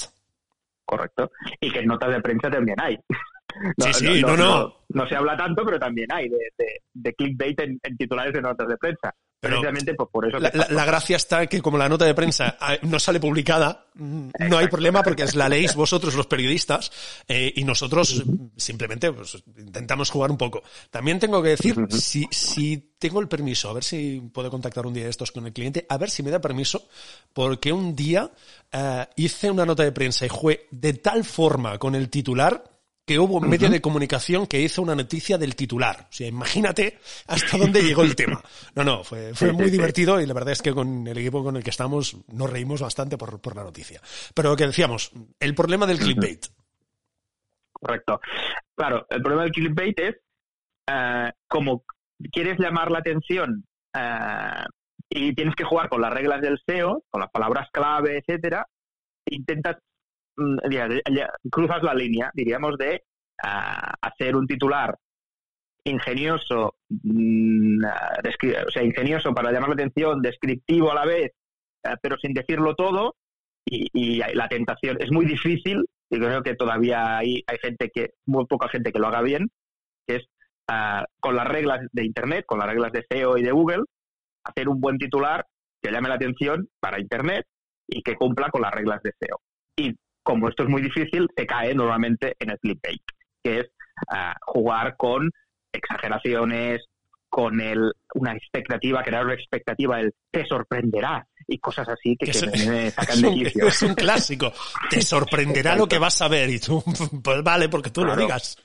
[0.85, 1.31] Correcto.
[1.59, 2.99] Y que en notas de prensa también hay.
[3.79, 8.33] sí, sí, no no, no, se habla tanto, pero también hay de, clickbait en, titulares
[8.33, 9.11] de notas de prensa.
[9.43, 10.39] Precisamente pues, por eso.
[10.39, 14.57] La, gracia está que como la nota de prensa ah, no sale publicada, mm, no
[14.57, 16.91] hay problema porque la leéis vosotros los periodistas
[17.27, 18.23] eh, y nosotros
[18.55, 20.63] simplemente pues, intentamos jugar un poco.
[20.89, 24.93] También tengo que decir, si, si tengo el permiso, a ver si puedo contactar un
[24.93, 26.87] día de estos con el cliente, a ver si me da permiso,
[27.33, 28.31] porque un día
[28.71, 32.63] eh, hice una nota de prensa y fue de tal forma con el titular
[33.05, 36.07] que hubo un medio de comunicación que hizo una noticia del titular.
[36.09, 38.41] O sea, imagínate hasta dónde llegó el tema.
[38.75, 41.55] No, no, fue, fue muy divertido y la verdad es que con el equipo con
[41.57, 44.01] el que estamos nos reímos bastante por, por la noticia.
[44.33, 46.45] Pero lo que decíamos, el problema del clickbait.
[47.71, 48.19] Correcto.
[48.75, 50.15] Claro, el problema del clickbait es
[50.89, 51.83] uh, como
[52.31, 54.65] quieres llamar la atención uh,
[55.09, 58.65] y tienes que jugar con las reglas del SEO, con las palabras clave, etcétera,
[59.25, 59.77] intentas
[61.51, 63.03] cruzas la línea, diríamos, de
[63.43, 64.97] ah, hacer un titular
[65.85, 71.31] ingenioso, mm, o sea, ingenioso para llamar la atención, descriptivo a la vez,
[71.83, 73.15] eh, pero sin decirlo todo,
[73.65, 78.45] y, la tentación es muy difícil, y creo que todavía hay, hay gente que, muy
[78.45, 79.49] poca gente que lo haga bien,
[80.07, 80.25] que es
[80.67, 83.83] ah, con las reglas de Internet, con las reglas de SEO y de Google,
[84.43, 85.45] hacer un buen titular
[85.81, 87.45] que llame la atención para Internet
[87.87, 89.41] y que cumpla con las reglas de SEO.
[89.77, 93.01] Y como esto es muy difícil, se cae normalmente en el clickbait,
[93.43, 93.69] que es
[94.45, 95.29] jugar con
[95.71, 96.81] exageraciones,
[97.29, 102.27] con el, una expectativa, crear una expectativa, el te sorprenderá y cosas así que,
[102.67, 103.67] me sacan de quicio.
[103.67, 104.53] Es un clásico.
[104.89, 106.83] Te sorprenderá lo que vas a ver y tú,
[107.23, 108.57] pues vale, porque tú lo digas.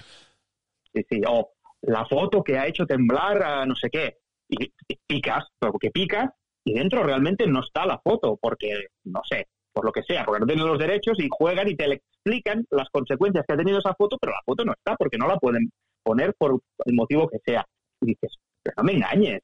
[0.93, 1.23] Sí, sí.
[1.27, 4.19] O la foto que ha hecho temblar a no sé qué.
[4.49, 4.71] Y,
[5.07, 6.31] picas, porque picas
[6.65, 9.47] y dentro realmente no está la foto, porque, no sé,
[9.79, 12.89] por lo que sea, porque no tienen los derechos y juegan y te explican las
[12.91, 15.71] consecuencias que ha tenido esa foto, pero la foto no está porque no la pueden
[16.03, 17.65] poner por el motivo que sea.
[18.01, 19.41] Y dices, pero no me engañes.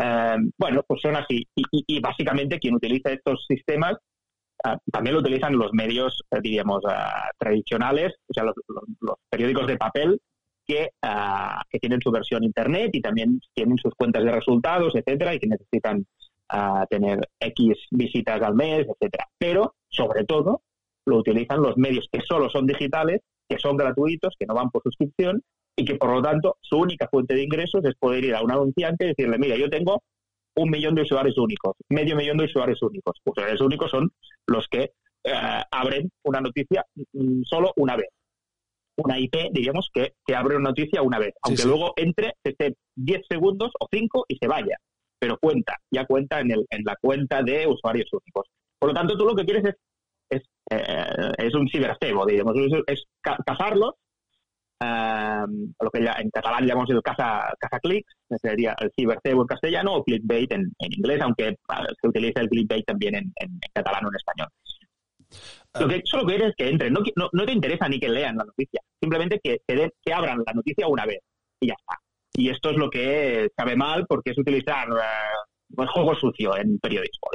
[0.00, 1.44] Eh, bueno, pues son así.
[1.56, 3.96] Y, básicamente quien utiliza estos sistemas
[4.64, 6.82] eh, también lo utilizan los medios, eh, diríamos,
[7.36, 8.54] tradicionales, o sea, los,
[9.28, 10.20] periódicos de papel
[10.64, 10.90] que,
[11.70, 15.48] que tienen su versión internet y también tienen sus cuentas de resultados, etcétera, y que
[15.48, 16.06] necesitan
[16.88, 19.28] tener X visitas al mes, etcétera.
[19.38, 20.62] Pero, sobre todo,
[21.06, 24.82] lo utilizan los medios que solo son digitales, que son gratuitos, que no van por
[24.82, 25.42] suscripción
[25.76, 28.50] y que por lo tanto su única fuente de ingresos es poder ir a un
[28.50, 30.02] anunciante y decirle, mira, yo tengo
[30.56, 33.16] un millón de usuarios únicos, medio millón de usuarios únicos.
[33.24, 34.10] Usuarios únicos son
[34.46, 34.92] los que
[35.24, 38.08] eh, abren una noticia mm, solo una vez.
[38.96, 43.22] Una IP, diríamos, que, que abre una noticia una vez, aunque luego entre, esté 10
[43.26, 44.76] segundos o 5 y se vaya.
[45.22, 48.48] Pero cuenta, ya cuenta en, el, en la cuenta de usuarios únicos.
[48.78, 49.74] Por lo tanto, tú lo que quieres es,
[50.28, 53.94] es, eh, es un cibercebo, digamos, es, es cazarlos
[54.82, 59.94] Em, lo que en catalán llamamos el caza, caza clics, sería el cibercebo en castellano
[59.94, 61.54] o clickbait en, inglés, aunque
[62.00, 63.32] se utiliza el clickbait también en,
[63.72, 64.48] catalán o en español.
[65.78, 67.00] Lo que solo quieres que entren, no,
[67.32, 71.06] no, te interesa ni que lean la noticia, simplemente que, que, abran la noticia una
[71.06, 71.20] vez
[71.60, 71.98] y ya está.
[72.34, 77.28] Y esto es lo que sabe mal porque es utilizar uh, juego sucio en periodismo,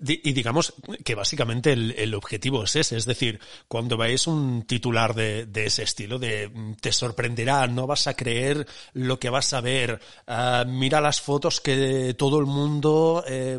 [0.00, 5.46] y digamos que básicamente el, objetivo es ese, es decir, cuando veáis un titular de,
[5.54, 10.00] ese estilo, de mm, te sorprenderá, no vas a creer lo que vas a ver,
[10.26, 13.58] ah, mira las fotos que todo el mundo eh,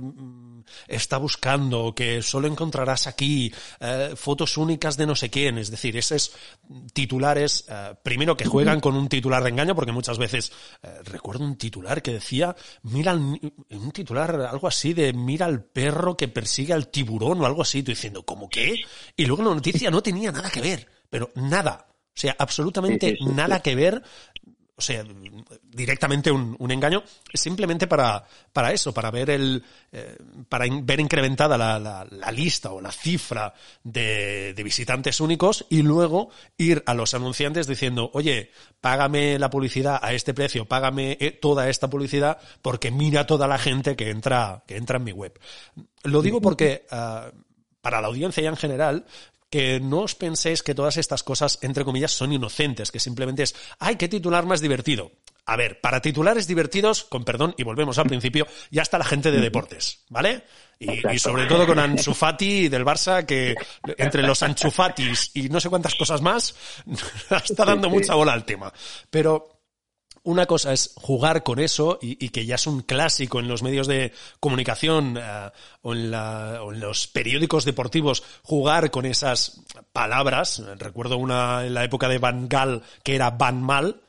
[0.87, 5.95] está buscando, que solo encontrarás aquí, eh, fotos únicas de no sé quién, es decir,
[5.97, 6.33] esos
[6.93, 10.51] titulares, eh, primero que juegan con un titular de engaño, porque muchas veces,
[11.05, 16.27] recuerdo un titular que decía, mira, un titular algo así de mira al perro que
[16.27, 18.81] persigue al tiburón o algo así, tú diciendo, ¿cómo qué?
[19.15, 21.85] Y luego la noticia no tenía nada que ver, pero nada.
[21.91, 24.01] O sea, absolutamente nada que ver
[24.79, 25.03] o sea,
[25.63, 27.01] directamente un, engaño,
[27.33, 30.15] simplemente para, para eso, para ver el, eh,
[30.47, 33.51] para ver incrementada la, la, lista o la cifra
[33.83, 39.99] de, de, visitantes únicos y luego ir a los anunciantes diciendo, oye, págame la publicidad
[39.99, 44.63] a este precio, págame eh, toda esta publicidad porque mira toda la gente que entra,
[44.67, 45.39] que entra en mi web.
[46.03, 47.31] Lo digo porque, ah,
[47.81, 49.05] para la audiencia ya en general,
[49.49, 53.55] que no os penséis que todas estas cosas, entre comillas, son inocentes, que simplemente es,
[53.79, 55.11] ay, qué titular más divertido.
[55.45, 59.31] A ver, para titulares divertidos, con perdón, y volvemos al principio, ya está la gente
[59.31, 60.43] de deportes, ¿vale?
[60.77, 63.55] Y, sobre todo con Ansu Fati del Barça, que
[63.97, 66.53] entre los Anchufatis y no sé cuántas cosas más,
[67.45, 68.71] está dando mucha bola al tema.
[69.09, 69.56] Pero
[70.27, 73.87] una cosa es jugar con eso y, que ya es un clásico en los medios
[73.87, 74.11] de
[74.41, 75.49] comunicación eh,
[75.83, 79.61] o, en los periódicos deportivos jugar con esas
[79.93, 80.61] palabras.
[80.79, 84.01] Recuerdo una en la época de Van Gaal que era Van Mal,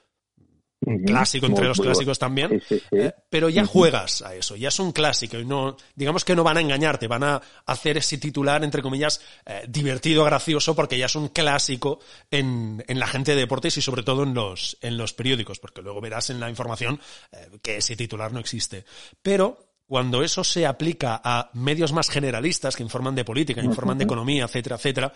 [1.05, 2.63] clásico entre los clásicos también,
[2.93, 6.45] eh, pero ya juegas a eso, ya es un clásico y no, digamos que no
[6.45, 11.07] van a engañarte, van a hacer ese titular, entre comillas, eh, divertido, gracioso, porque ya
[11.07, 14.97] es un clásico en, en, la gente de deportes y sobre todo en los, en
[14.97, 17.01] los periódicos, porque luego verás en la información
[17.33, 18.85] eh, que ese titular no existe.
[19.21, 24.05] Pero cuando eso se aplica a medios más generalistas que informan de política, informan de
[24.05, 25.13] economía, etcétera, etcétera,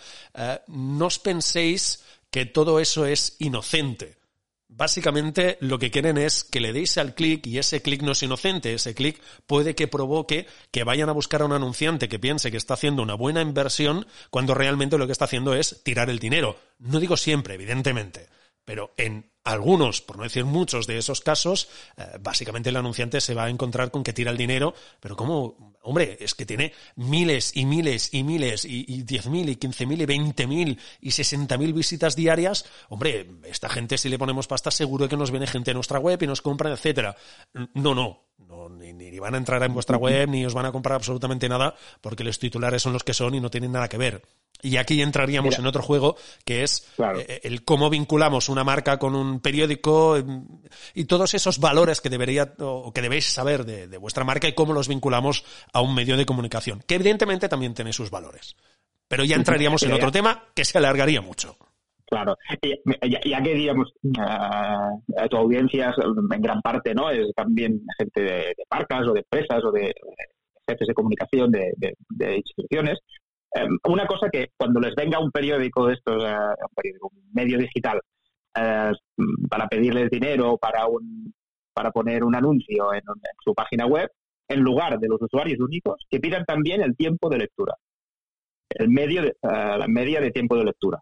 [0.67, 4.22] no os penséis que todo eso es inocente
[4.75, 8.23] Básicamente lo que quieren es que le deis al clic y ese clic no es
[8.23, 12.49] inocente, ese clic puede que provoque que vayan a buscar a un anunciante que piense
[12.49, 16.17] que está haciendo una buena inversión cuando realmente lo que está haciendo es tirar el
[16.17, 16.57] dinero.
[16.79, 18.29] No digo siempre, evidentemente,
[18.65, 23.33] pero en algunos, por no decir muchos de esos casos, eh, básicamente el anunciante se
[23.33, 25.73] va a encontrar con que tira el dinero, pero ¿cómo?
[25.81, 30.01] Hombre, es que tiene miles y miles y miles y, diez mil y quince mil
[30.01, 32.65] y veinte mil y sesenta mil visitas diarias.
[32.87, 36.21] Hombre, esta gente si le ponemos pasta seguro que nos viene gente a nuestra web
[36.23, 37.17] y nos compra, etcétera.
[37.73, 40.71] No, no, no, ni, ni, van a entrar en vuestra web, ni os van a
[40.71, 43.97] comprar absolutamente nada, porque los titulares son los que son y no tienen nada que
[43.97, 44.21] ver.
[44.63, 49.13] Y aquí entraríamos en otro juego, que es eh, el cómo vinculamos una marca con
[49.13, 50.47] un periódico em,
[50.93, 54.53] y todos esos valores que debería o que debéis saber de, de vuestra marca y
[54.53, 58.55] cómo los vinculamos a un medio de comunicación, que evidentemente también tiene sus valores.
[59.07, 61.57] Pero ya entraríamos en otro tema que se alargaría mucho.
[62.05, 65.93] Claro, ya, que digamos, a tu audiencia
[66.31, 69.93] en gran parte no es también gente de, marcas o de empresas o de,
[70.67, 72.99] jefes de comunicación de, instituciones.
[73.51, 77.31] Em, una cosa que cuando les venga un periódico de estos, eh, un, periódico, un
[77.33, 77.99] medio digital,
[78.55, 78.91] eh,
[79.49, 81.33] para pedirles dinero para un
[81.73, 83.01] para poner un anuncio en,
[83.43, 84.07] su página web,
[84.47, 87.73] en lugar de los usuarios únicos, que pidan también el tiempo de lectura,
[88.69, 91.01] el medio de, eh, la media de tiempo de lectura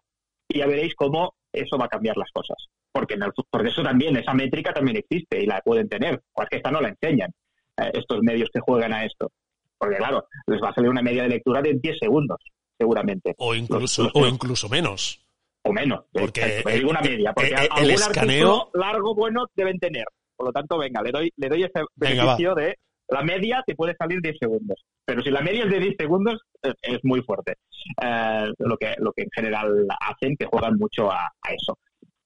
[0.52, 2.56] y ya veréis cómo eso va a cambiar las cosas.
[2.92, 3.16] Porque,
[3.50, 6.22] porque eso también, esa métrica también existe y la pueden tener.
[6.32, 7.30] Cualquier esta no la enseñan
[7.78, 9.30] eh, estos medios que juegan a esto.
[9.78, 12.38] Porque claro, les va a salir una media de lectura de 10 segundos,
[12.78, 13.34] seguramente.
[13.38, 15.20] O incluso, o incluso menos.
[15.64, 16.04] O menos.
[16.12, 17.32] Porque digo una media.
[17.32, 18.70] Porque el, escaneo...
[18.74, 20.04] largo bueno deben tener.
[20.36, 22.76] Por lo tanto, venga, le doy, le doy ese beneficio de
[23.12, 24.82] la media te puede salir 10 segundos.
[25.04, 27.56] Pero si la media es de 10 segundos, es muy fuerte.
[28.02, 31.78] Eh, lo, que, lo que en general hacen, que juegan mucho a, eso.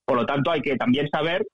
[0.04, 1.44] Por lo tanto, hay que también saber,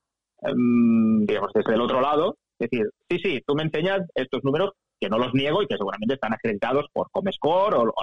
[0.42, 5.09] em, digamos, desde el otro lado, decir, sí, sí, tú me enseñas estos números que
[5.09, 8.03] no los niego y que seguramente están acreditados por Comescore o, o,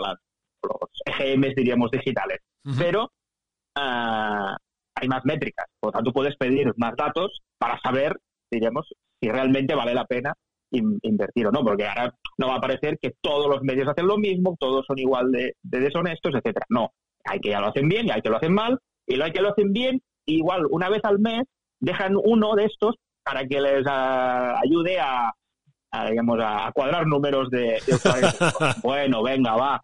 [0.63, 2.39] los EGMs, diríamos, digitales.
[2.77, 3.18] Pero eh,
[3.75, 5.65] hay más métricas.
[5.79, 8.17] Por lo tanto, puedes pedir más datos para saber,
[8.51, 8.87] diríamos,
[9.21, 10.33] si realmente vale la pena
[10.71, 14.17] invertir o no, porque ahora no va a parecer que todos los medios hacen lo
[14.17, 16.65] mismo, todos son igual de, deshonestos, etcétera.
[16.69, 16.91] No,
[17.25, 18.77] hay que ya lo hacen bien y hay que lo hacen mal,
[19.07, 21.43] y lo hay que lo hacen bien, igual una vez al mes
[21.79, 25.33] dejan uno de estos para que les ah, ayude a,
[26.09, 27.79] digamos, a cuadrar números de,
[28.83, 29.81] bueno, venga, va.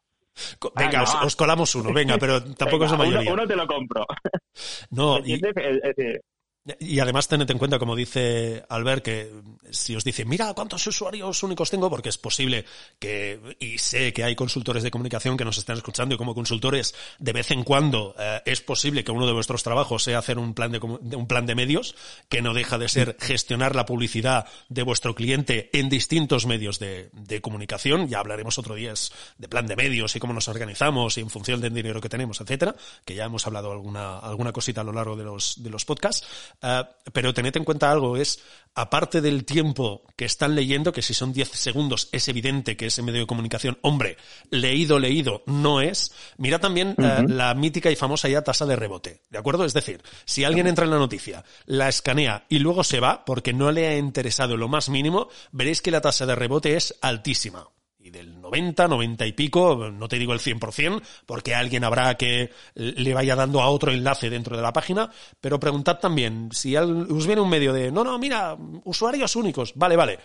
[0.75, 3.31] Venga, os, colamos uno, venga, pero tampoco es la mayoría.
[3.31, 4.05] Uno, te lo compro.
[4.91, 5.39] No, y...
[6.79, 9.31] Y además tened en cuenta, como dice Albert, que
[9.69, 12.65] si os dice, mira cuántos usuarios únicos tengo, porque es posible
[12.97, 16.95] que, y sé que hay consultores de comunicación que nos están escuchando y como consultores,
[17.19, 20.55] de vez en cuando eh, es posible que uno de vuestros trabajos sea hacer un
[20.55, 21.95] plan de, un plan de medios,
[22.29, 27.09] que no deja de ser gestionar la publicidad de vuestro cliente en distintos medios de,
[27.13, 28.07] de comunicación.
[28.07, 28.93] Ya hablaremos otro día
[29.37, 32.41] de plan de medios y cómo nos organizamos y en función del dinero que tenemos,
[32.41, 32.75] etcétera,
[33.05, 36.25] que ya hemos hablado alguna, alguna cosita a lo largo de los, de los podcasts.
[36.61, 38.39] Ah, pero tened en cuenta algo, es,
[38.73, 43.01] aparte del tiempo que están leyendo, que si son 10 segundos es evidente que ese
[43.01, 44.17] medio de comunicación, hombre,
[44.49, 49.21] leído, leído, no es, mira también ah, la mítica y famosa ya tasa de rebote,
[49.29, 49.65] ¿de acuerdo?
[49.65, 53.53] Es decir, si alguien entra en la noticia, la escanea y luego se va porque
[53.53, 57.67] no le ha interesado lo más mínimo, veréis que la tasa de rebote es altísima
[58.05, 62.51] y del 90, 90 y pico, no te digo el 100%, porque alguien habrá que
[62.75, 65.09] le vaya dando a otro enlace dentro de la página,
[65.41, 69.95] pero preguntad también, si os viene un medio de, no, no, mira, usuarios únicos, vale,
[69.95, 70.19] vale,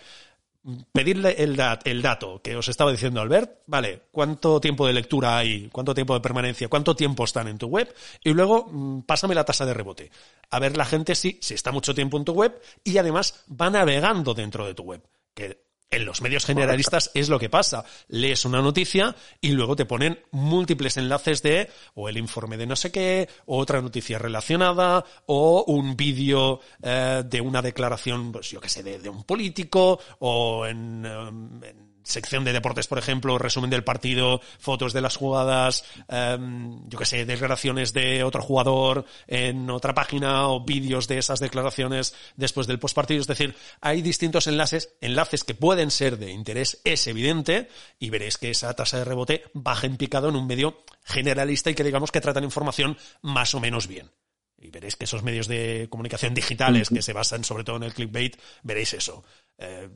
[0.91, 1.55] pedirle el,
[2.03, 6.21] dato que os estaba diciendo Albert, vale, cuánto tiempo de lectura hay, cuánto tiempo de
[6.21, 7.91] permanencia, cuánto tiempo están en tu web,
[8.23, 10.11] y luego mm, pásame la tasa de rebote.
[10.51, 13.71] A ver la gente si, si está mucho tiempo en tu web y además va
[13.71, 15.01] navegando dentro de tu web.
[15.33, 17.83] Que en los medios generalistas es lo que pasa.
[18.07, 22.75] Lees una noticia y luego te ponen múltiples enlaces de o el informe de no
[22.75, 28.61] sé qué, o otra noticia relacionada, o un vídeo eh, de una declaración, pues yo
[28.61, 33.83] qué sé, de, un político, o en em, sección de deportes, por ejemplo, resumen del
[33.83, 39.93] partido, fotos de las jugadas, em, yo que sé, declaraciones de otro jugador en otra
[39.93, 43.21] página o vídeos de esas declaraciones después del postpartido.
[43.21, 48.37] Es decir, hay distintos enlaces, enlaces que pueden ser de interés, es evidente, y veréis
[48.37, 52.11] que esa tasa de rebote baja en picado en un medio generalista y que digamos
[52.11, 54.11] que tratan información más o menos bien.
[54.57, 57.93] Y veréis que esos medios de comunicación digitales que se basan sobre todo en el
[57.93, 59.23] clickbait, veréis eso.
[59.57, 59.89] Eh,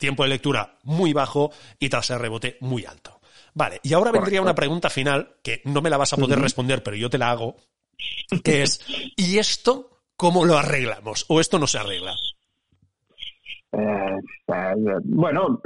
[0.00, 3.20] tiempo de lectura muy bajo y tasa de rebote muy alto.
[3.54, 6.82] Vale, y ahora vendría una pregunta final que no me la vas a poder responder,
[6.82, 7.56] pero yo te la hago,
[8.42, 8.80] que es,
[9.16, 11.26] ¿y esto cómo lo arreglamos?
[11.28, 12.14] ¿O esto no se arregla?
[13.72, 15.60] Eh, eh, bueno,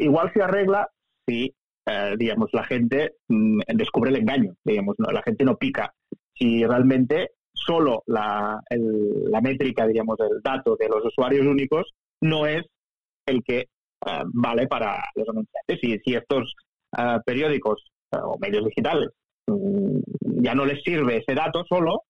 [0.00, 0.88] igual se arregla
[1.26, 1.54] si,
[1.86, 5.94] eh, digamos, la gente mm, descubre el engaño, digamos, la gente no pica.
[6.34, 11.86] Si realmente solo la, la métrica, digamos, el dato de los usuarios únicos
[12.20, 12.64] no es
[13.26, 13.68] el que
[14.06, 15.78] eh, vale para los anunciantes.
[15.82, 16.54] Y si estos
[16.96, 19.10] eh, periódicos eh, o medios digitales
[19.46, 22.02] mm, ya no les sirve ese dato solo,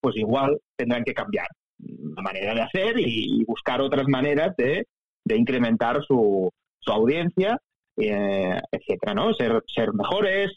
[0.00, 1.48] pues igual tendrán que cambiar
[1.78, 4.86] la manera de hacer y, buscar otras maneras de,
[5.28, 6.50] incrementar su,
[6.80, 7.56] su audiencia,
[7.96, 9.32] etcétera, ¿no?
[9.34, 10.50] Ser, ser mejores,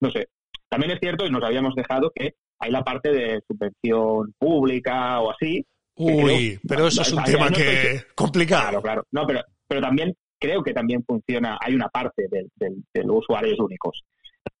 [0.00, 0.28] no sé.
[0.68, 5.30] También es cierto, y nos habíamos dejado que hay la parte de subvención pública o
[5.30, 5.64] así.
[5.96, 8.62] Uy, pero eso es un tema que complicado.
[8.62, 9.06] Claro, claro.
[9.10, 9.40] No, pero
[9.70, 14.02] pero también creo que también funciona, hay una parte de, los usuarios únicos.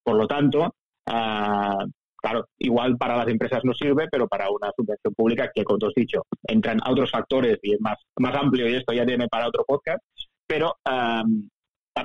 [0.04, 0.72] Por lo tanto,
[1.06, 1.84] ah,
[2.16, 5.86] claro, igual para las empresas no sirve, pero para una subvención pública que, como tú
[5.86, 9.26] has dicho, entran a otros factores y es más, más amplio y esto ya tiene
[9.26, 10.00] para otro podcast,
[10.46, 10.76] pero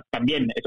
[0.09, 0.63] también es,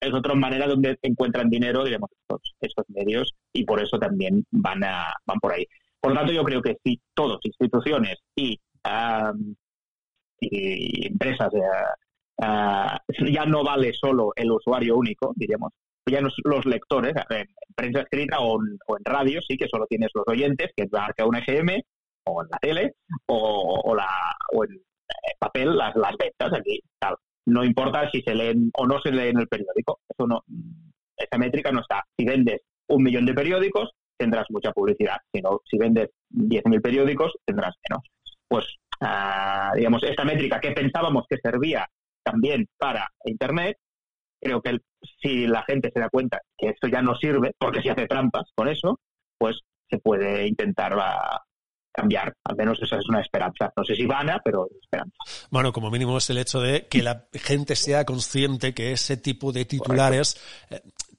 [0.00, 4.84] es, otra manera donde encuentran dinero, digamos, estos, estos medios y por eso también van,
[4.84, 5.66] a, van por ahí.
[5.98, 8.60] Por lo tanto, yo creo que si todos, instituciones y,
[10.40, 15.72] y empresas, eh, ya no vale solo el usuario único, diríamos,
[16.10, 20.24] ya no los lectores, en prensa escrita o en, radio, sí que solo tienes los
[20.26, 21.80] oyentes, que marca un EGM,
[22.26, 22.94] o en la tele,
[23.26, 24.08] o, la,
[24.52, 26.80] o en eh, papel las, las ventas aquí.
[26.98, 27.16] Tal.
[27.46, 30.00] No importa si se leen o no se leen en el periódico.
[30.08, 30.42] Eso no,
[31.16, 32.02] esa métrica no está.
[32.16, 35.16] Si vendes un millón de periódicos, tendrás mucha publicidad.
[35.32, 38.04] Si, no, si vendes 10.000 periódicos, tendrás menos.
[38.48, 38.66] Pues,
[39.74, 41.88] digamos, esta métrica que pensábamos que servía
[42.22, 43.76] también para Internet,
[44.40, 44.78] creo que
[45.20, 48.44] si la gente se da cuenta que esto ya no sirve, porque si hace trampas
[48.54, 48.98] con eso,
[49.38, 50.94] pues se puede intentar
[51.92, 52.34] cambiar.
[52.44, 53.72] Al menos esa es una esperanza.
[53.76, 55.16] No sé si vana, pero esperanza.
[55.50, 59.52] Bueno, como mínimo es el hecho de que la gente sea consciente que ese tipo
[59.52, 60.40] de titulares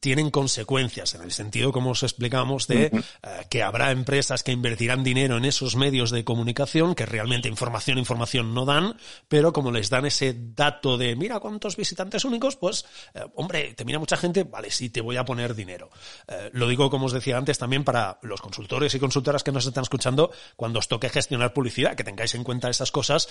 [0.05, 3.01] tienen consecuencias, en el sentido, como os explicamos, de eh,
[3.49, 8.53] que habrá empresas que invertirán dinero en esos medios de comunicación que realmente información, información
[8.53, 12.85] no dan, pero como les dan ese dato de, mira cuántos visitantes únicos, pues,
[13.15, 15.89] eh, hombre, te mira mucha gente, vale, sí, te voy a poner dinero.
[16.27, 19.65] Eh, lo digo, como os decía antes, también para los consultores y consultoras que nos
[19.65, 23.27] están escuchando, cuando os toque gestionar publicidad, que tengáis en cuenta esas cosas,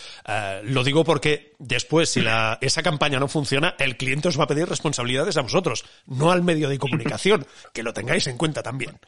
[0.65, 4.49] lo digo porque después, si la, esa campaña no funciona, el cliente os va a
[4.49, 8.99] pedir responsabilidades a vosotros, no al medio de comunicación, que lo tengáis en cuenta también.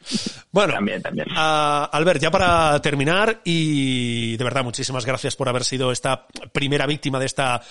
[0.51, 1.27] Bueno, también, también.
[1.35, 7.19] Albert, ya para terminar, y de verdad, muchísimas gracias por haber sido esta primera víctima
[7.19, 7.61] de esta,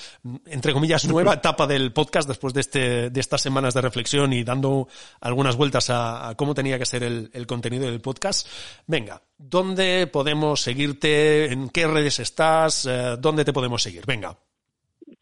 [0.46, 4.44] entre comillas, nueva etapa del podcast después de, este, de estas semanas de reflexión y
[4.44, 4.88] dando
[5.20, 8.48] algunas vueltas a, cómo tenía que ser el, el contenido del podcast.
[8.86, 11.52] Venga, ¿dónde podemos seguirte?
[11.52, 12.86] ¿En qué redes estás?
[12.86, 14.04] Eh, ¿Dónde te podemos seguir?
[14.06, 14.36] Venga.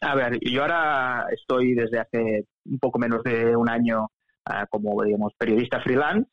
[0.01, 4.11] A ver, yo ahora estoy desde hace un poco menos de un año
[4.47, 6.29] Ah, como digamos periodista freelance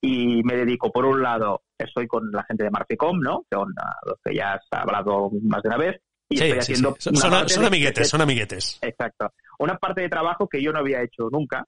[0.00, 3.98] y me dedico por un lado estoy con la gente de Marficom no son ah,
[4.04, 8.20] los que ya has hablado más de una vez y estoy haciendo Son, amiguetes son
[8.22, 8.78] amiguetes.
[8.82, 9.32] Exacto.
[9.58, 11.64] Una parte de trabajo que yo no había hecho nunca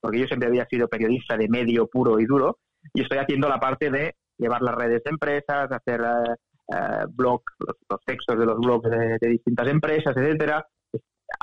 [0.00, 2.58] porque yo siempre había sido periodista de medio puro y duro
[2.92, 8.00] y estoy haciendo la parte de llevar las redes de empresas hacer uh, blog los,
[8.04, 10.66] textos de los blogs de, distintas empresas etcétera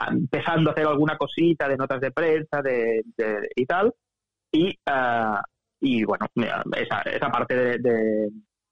[0.10, 3.04] empezando a hacer alguna cosita de notas de prensa de,
[3.56, 3.94] y tal.
[4.52, 5.42] Y, ah,
[5.82, 6.28] y bueno,
[6.76, 8.30] esa, esa parte de,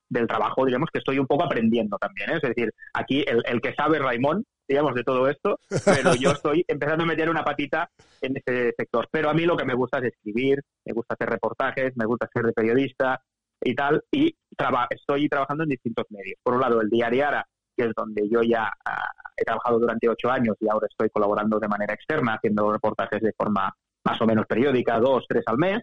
[0.09, 2.29] del trabajo, digamos que estoy un poco aprendiendo también.
[2.31, 2.39] ¿eh?
[2.41, 6.63] Es decir, aquí el, el, que sabe Raimón, digamos, de todo esto, pero yo estoy
[6.67, 7.89] empezando a meter una patita
[8.21, 9.07] en este sector.
[9.11, 12.29] Pero a mí lo que me gusta es escribir, me gusta hacer reportajes, me gusta
[12.33, 13.21] ser de periodista
[13.61, 14.03] y tal.
[14.11, 14.35] Y
[14.89, 16.39] estoy trabajando en distintos medios.
[16.43, 17.45] Por un lado, el Diariara,
[17.75, 21.59] que es donde yo ya ah, he trabajado durante ocho años y ahora estoy colaborando
[21.59, 25.81] de manera externa, haciendo reportajes de forma más o menos periódica, dos, tres al mes.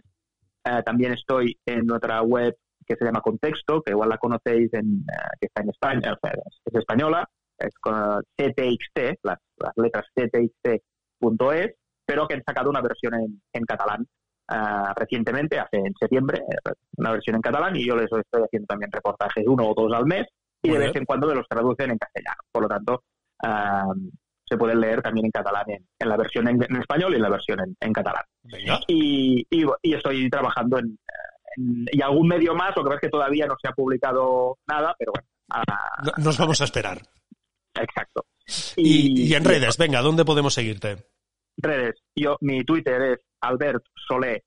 [0.63, 4.99] Eh, también estoy en otra web que se llama Contexto, que igual la conocéis, en,
[4.99, 6.17] eh, que está en España,
[6.65, 7.27] es española,
[7.57, 9.39] es con CTXT, las,
[9.75, 11.75] letras CTXT.es,
[12.05, 13.13] pero que han sacado una versión
[13.53, 14.05] en, catalán
[14.51, 16.41] eh, recientemente, hace en septiembre,
[16.97, 20.05] una versión en catalán, y yo les estoy haciendo también reportajes uno o dos al
[20.05, 20.27] mes,
[20.63, 22.41] y de vez en cuando me los traducen en castellano.
[22.51, 23.03] Por lo tanto,
[24.45, 27.59] se pueden leer también en catalán, en, la versión en, español y en la versión
[27.79, 28.25] en, catalán.
[28.87, 30.97] Y, y, estoy trabajando en,
[31.57, 34.95] y algún medio más, lo que pasa es que todavía no se ha publicado nada,
[34.97, 35.27] pero bueno.
[36.17, 37.01] Nos vamos a esperar.
[37.73, 38.25] Exacto.
[38.75, 41.05] Y, en redes, venga, ¿dónde podemos seguirte?
[41.57, 44.43] Redes, yo, mi Twitter es Albert Solé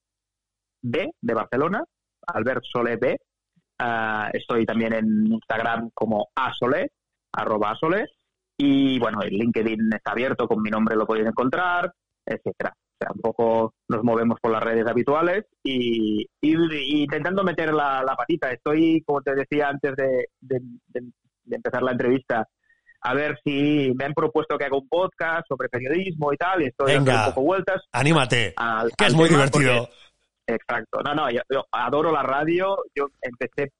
[0.83, 1.85] B de Barcelona,
[2.27, 3.19] Albert Solé B.
[3.79, 6.93] Ah, estoy también en Instagram como Asolé,
[7.33, 8.07] arroba Asolé.
[8.57, 11.93] Y bueno, el LinkedIn está abierto, con mi nombre lo podéis encontrar,
[12.25, 12.73] etcétera.
[12.73, 18.53] O sea, un poco nos movemos por las redes habituales y, intentando meter la, patita.
[18.53, 20.29] Estoy, como te decía antes de,
[21.51, 22.47] empezar la entrevista,
[23.01, 26.67] a ver si me han propuesto que haga un podcast sobre periodismo y tal, y
[26.67, 27.83] estoy dando un poco vueltas.
[27.93, 28.55] Anímate,
[28.97, 29.89] que es muy divertido.
[30.47, 31.01] Exacto.
[31.05, 31.41] No, no, yo,
[31.73, 32.77] adoro la radio.
[32.95, 33.73] Yo empecé,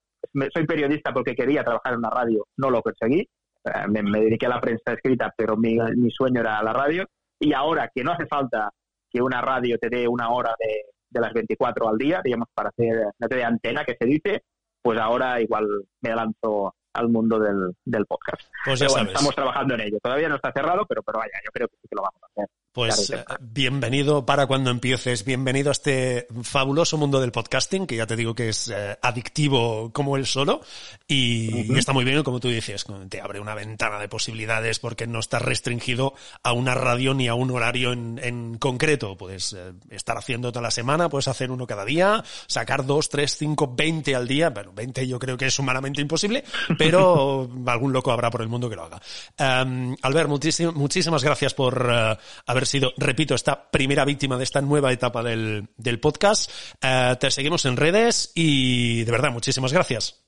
[0.53, 3.27] soy periodista porque quería trabajar en una radio, no lo conseguí.
[3.65, 7.07] Eh, me, dediqué a la prensa escrita, pero mi, mi, sueño era la radio.
[7.39, 8.71] Y ahora que no hace falta
[9.11, 12.71] que una radio te dé una hora de, de las 24 al día, digamos, para
[12.71, 14.43] hacer, te dé antena, que se dice,
[14.83, 15.67] pues ahora igual
[16.03, 18.43] me lanzo al mundo del, del podcast.
[18.65, 19.99] Pues estamos trabajando en ello.
[20.03, 22.27] Todavía no está cerrado, pero, pero vaya, yo creo que sí que lo vamos a
[22.27, 22.49] hacer.
[22.75, 28.05] Pues eh, bienvenido para cuando empieces, bienvenido a este fabuloso mundo del podcasting, que ya
[28.05, 30.61] te digo que es eh, adictivo como el solo,
[31.07, 35.21] y, está muy bien, como tú dices, te abre una ventana de posibilidades porque no
[35.21, 39.17] estás restringido a una radio ni a un horario en, concreto.
[39.17, 43.37] Puedes eh, estar haciendo toda la semana, puedes hacer uno cada día, sacar dos, tres,
[43.37, 44.51] cinco, veinte al día.
[44.51, 46.43] Bueno, veinte yo creo que es humanamente imposible,
[46.77, 49.01] pero algún loco habrá por el mundo que lo haga.
[49.39, 50.29] Um, Albert,
[50.75, 56.01] muchísimas gracias por haber sido, repito, esta primera víctima de esta nueva etapa del, del
[56.01, 56.51] podcast.
[56.83, 60.25] Eh, te seguimos en redes y de verdad, muchísimas gracias.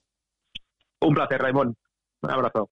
[1.01, 1.77] Un placer, Raimón.
[2.23, 2.71] Un abrazo.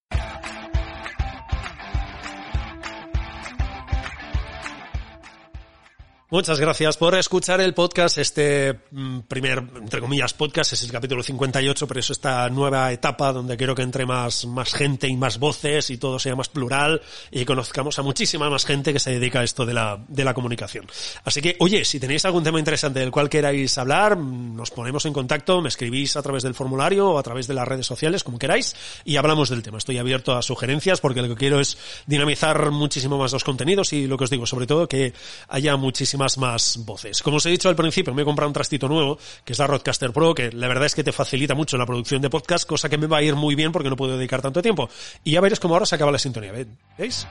[6.35, 8.18] Muchas gracias por escuchar el podcast.
[8.18, 13.32] Este mm, primer, entre comillas, podcast es el capítulo 58, pero es esta nueva etapa
[13.32, 17.01] donde quiero que entre más, más gente y más voces y todo sea más plural
[17.30, 20.35] y conozcamos a muchísima más gente que se dedica a esto de la, de la
[20.35, 20.87] comunicación.
[21.22, 25.07] Así que, oye, si tenéis algún tema interesante del cual queráis hablar, mm, nos ponemos
[25.07, 28.24] en contacto, me escribís a través del formulario o a través de las redes sociales,
[28.24, 28.74] como queráis,
[29.05, 29.78] y hablamos del tema.
[29.78, 34.09] Estoy abierto a sugerencias porque lo que quiero es dinamizar muchísimo más los contenidos y
[34.09, 35.12] lo que os digo, sobre todo que
[35.47, 37.22] haya muchísima más voces.
[37.22, 39.66] Como os he dicho al principio, me he comprado un trastito nuevo, que es la
[39.66, 42.88] Roadcaster Pro, que la verdad es que te facilita mucho la producción de podcast, cosa
[42.88, 44.88] que me va a ir muy bien porque no puedo dedicar tanto tiempo.
[45.22, 46.52] Y ya veréis cómo ahora se acaba la sintonía.
[46.98, 47.26] ¿Veis?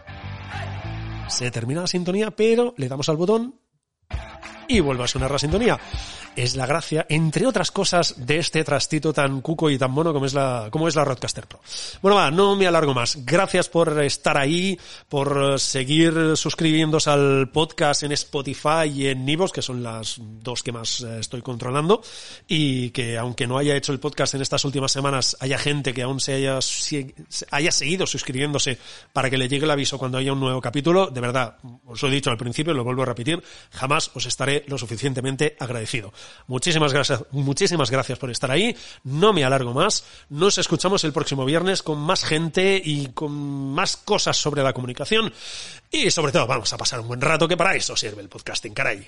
[1.28, 3.56] Se termina la sintonía, pero le damos al botón
[4.68, 5.80] y vuelve a sonar la sintonía
[6.36, 10.26] es la gracia, entre otras cosas, de este trastito tan cuco y tan mono como
[10.26, 11.60] es la, como es la Roadcaster Pro.
[12.02, 13.18] Bueno, va, no me alargo más.
[13.26, 19.62] Gracias por estar ahí, por seguir suscribiéndose al podcast en Spotify y en Nivos, que
[19.62, 22.02] son las dos que más eh, estoy controlando,
[22.48, 26.04] y que aunque no haya hecho el podcast en estas últimas semanas, haya gente que
[26.04, 26.60] aún se haya,
[27.52, 28.78] haya seguido suscribiéndose
[29.12, 31.08] para que le llegue el aviso cuando haya un nuevo capítulo.
[31.08, 33.42] De verdad, os lo he dicho al principio, lo vuelvo a repetir,
[33.72, 34.26] jamás os
[34.68, 36.14] lo suficientemente agradecido.
[36.48, 38.76] Muchísimas gracias, muchísimas gracias por estar ahí.
[39.04, 40.06] No me alargo más.
[40.30, 43.34] Nos escuchamos el próximo viernes con más gente y con
[43.74, 45.34] más cosas sobre la comunicación.
[45.92, 48.74] Y sobre todo vamos a pasar un buen rato que para eso sirve el podcasting,
[48.74, 49.08] caray.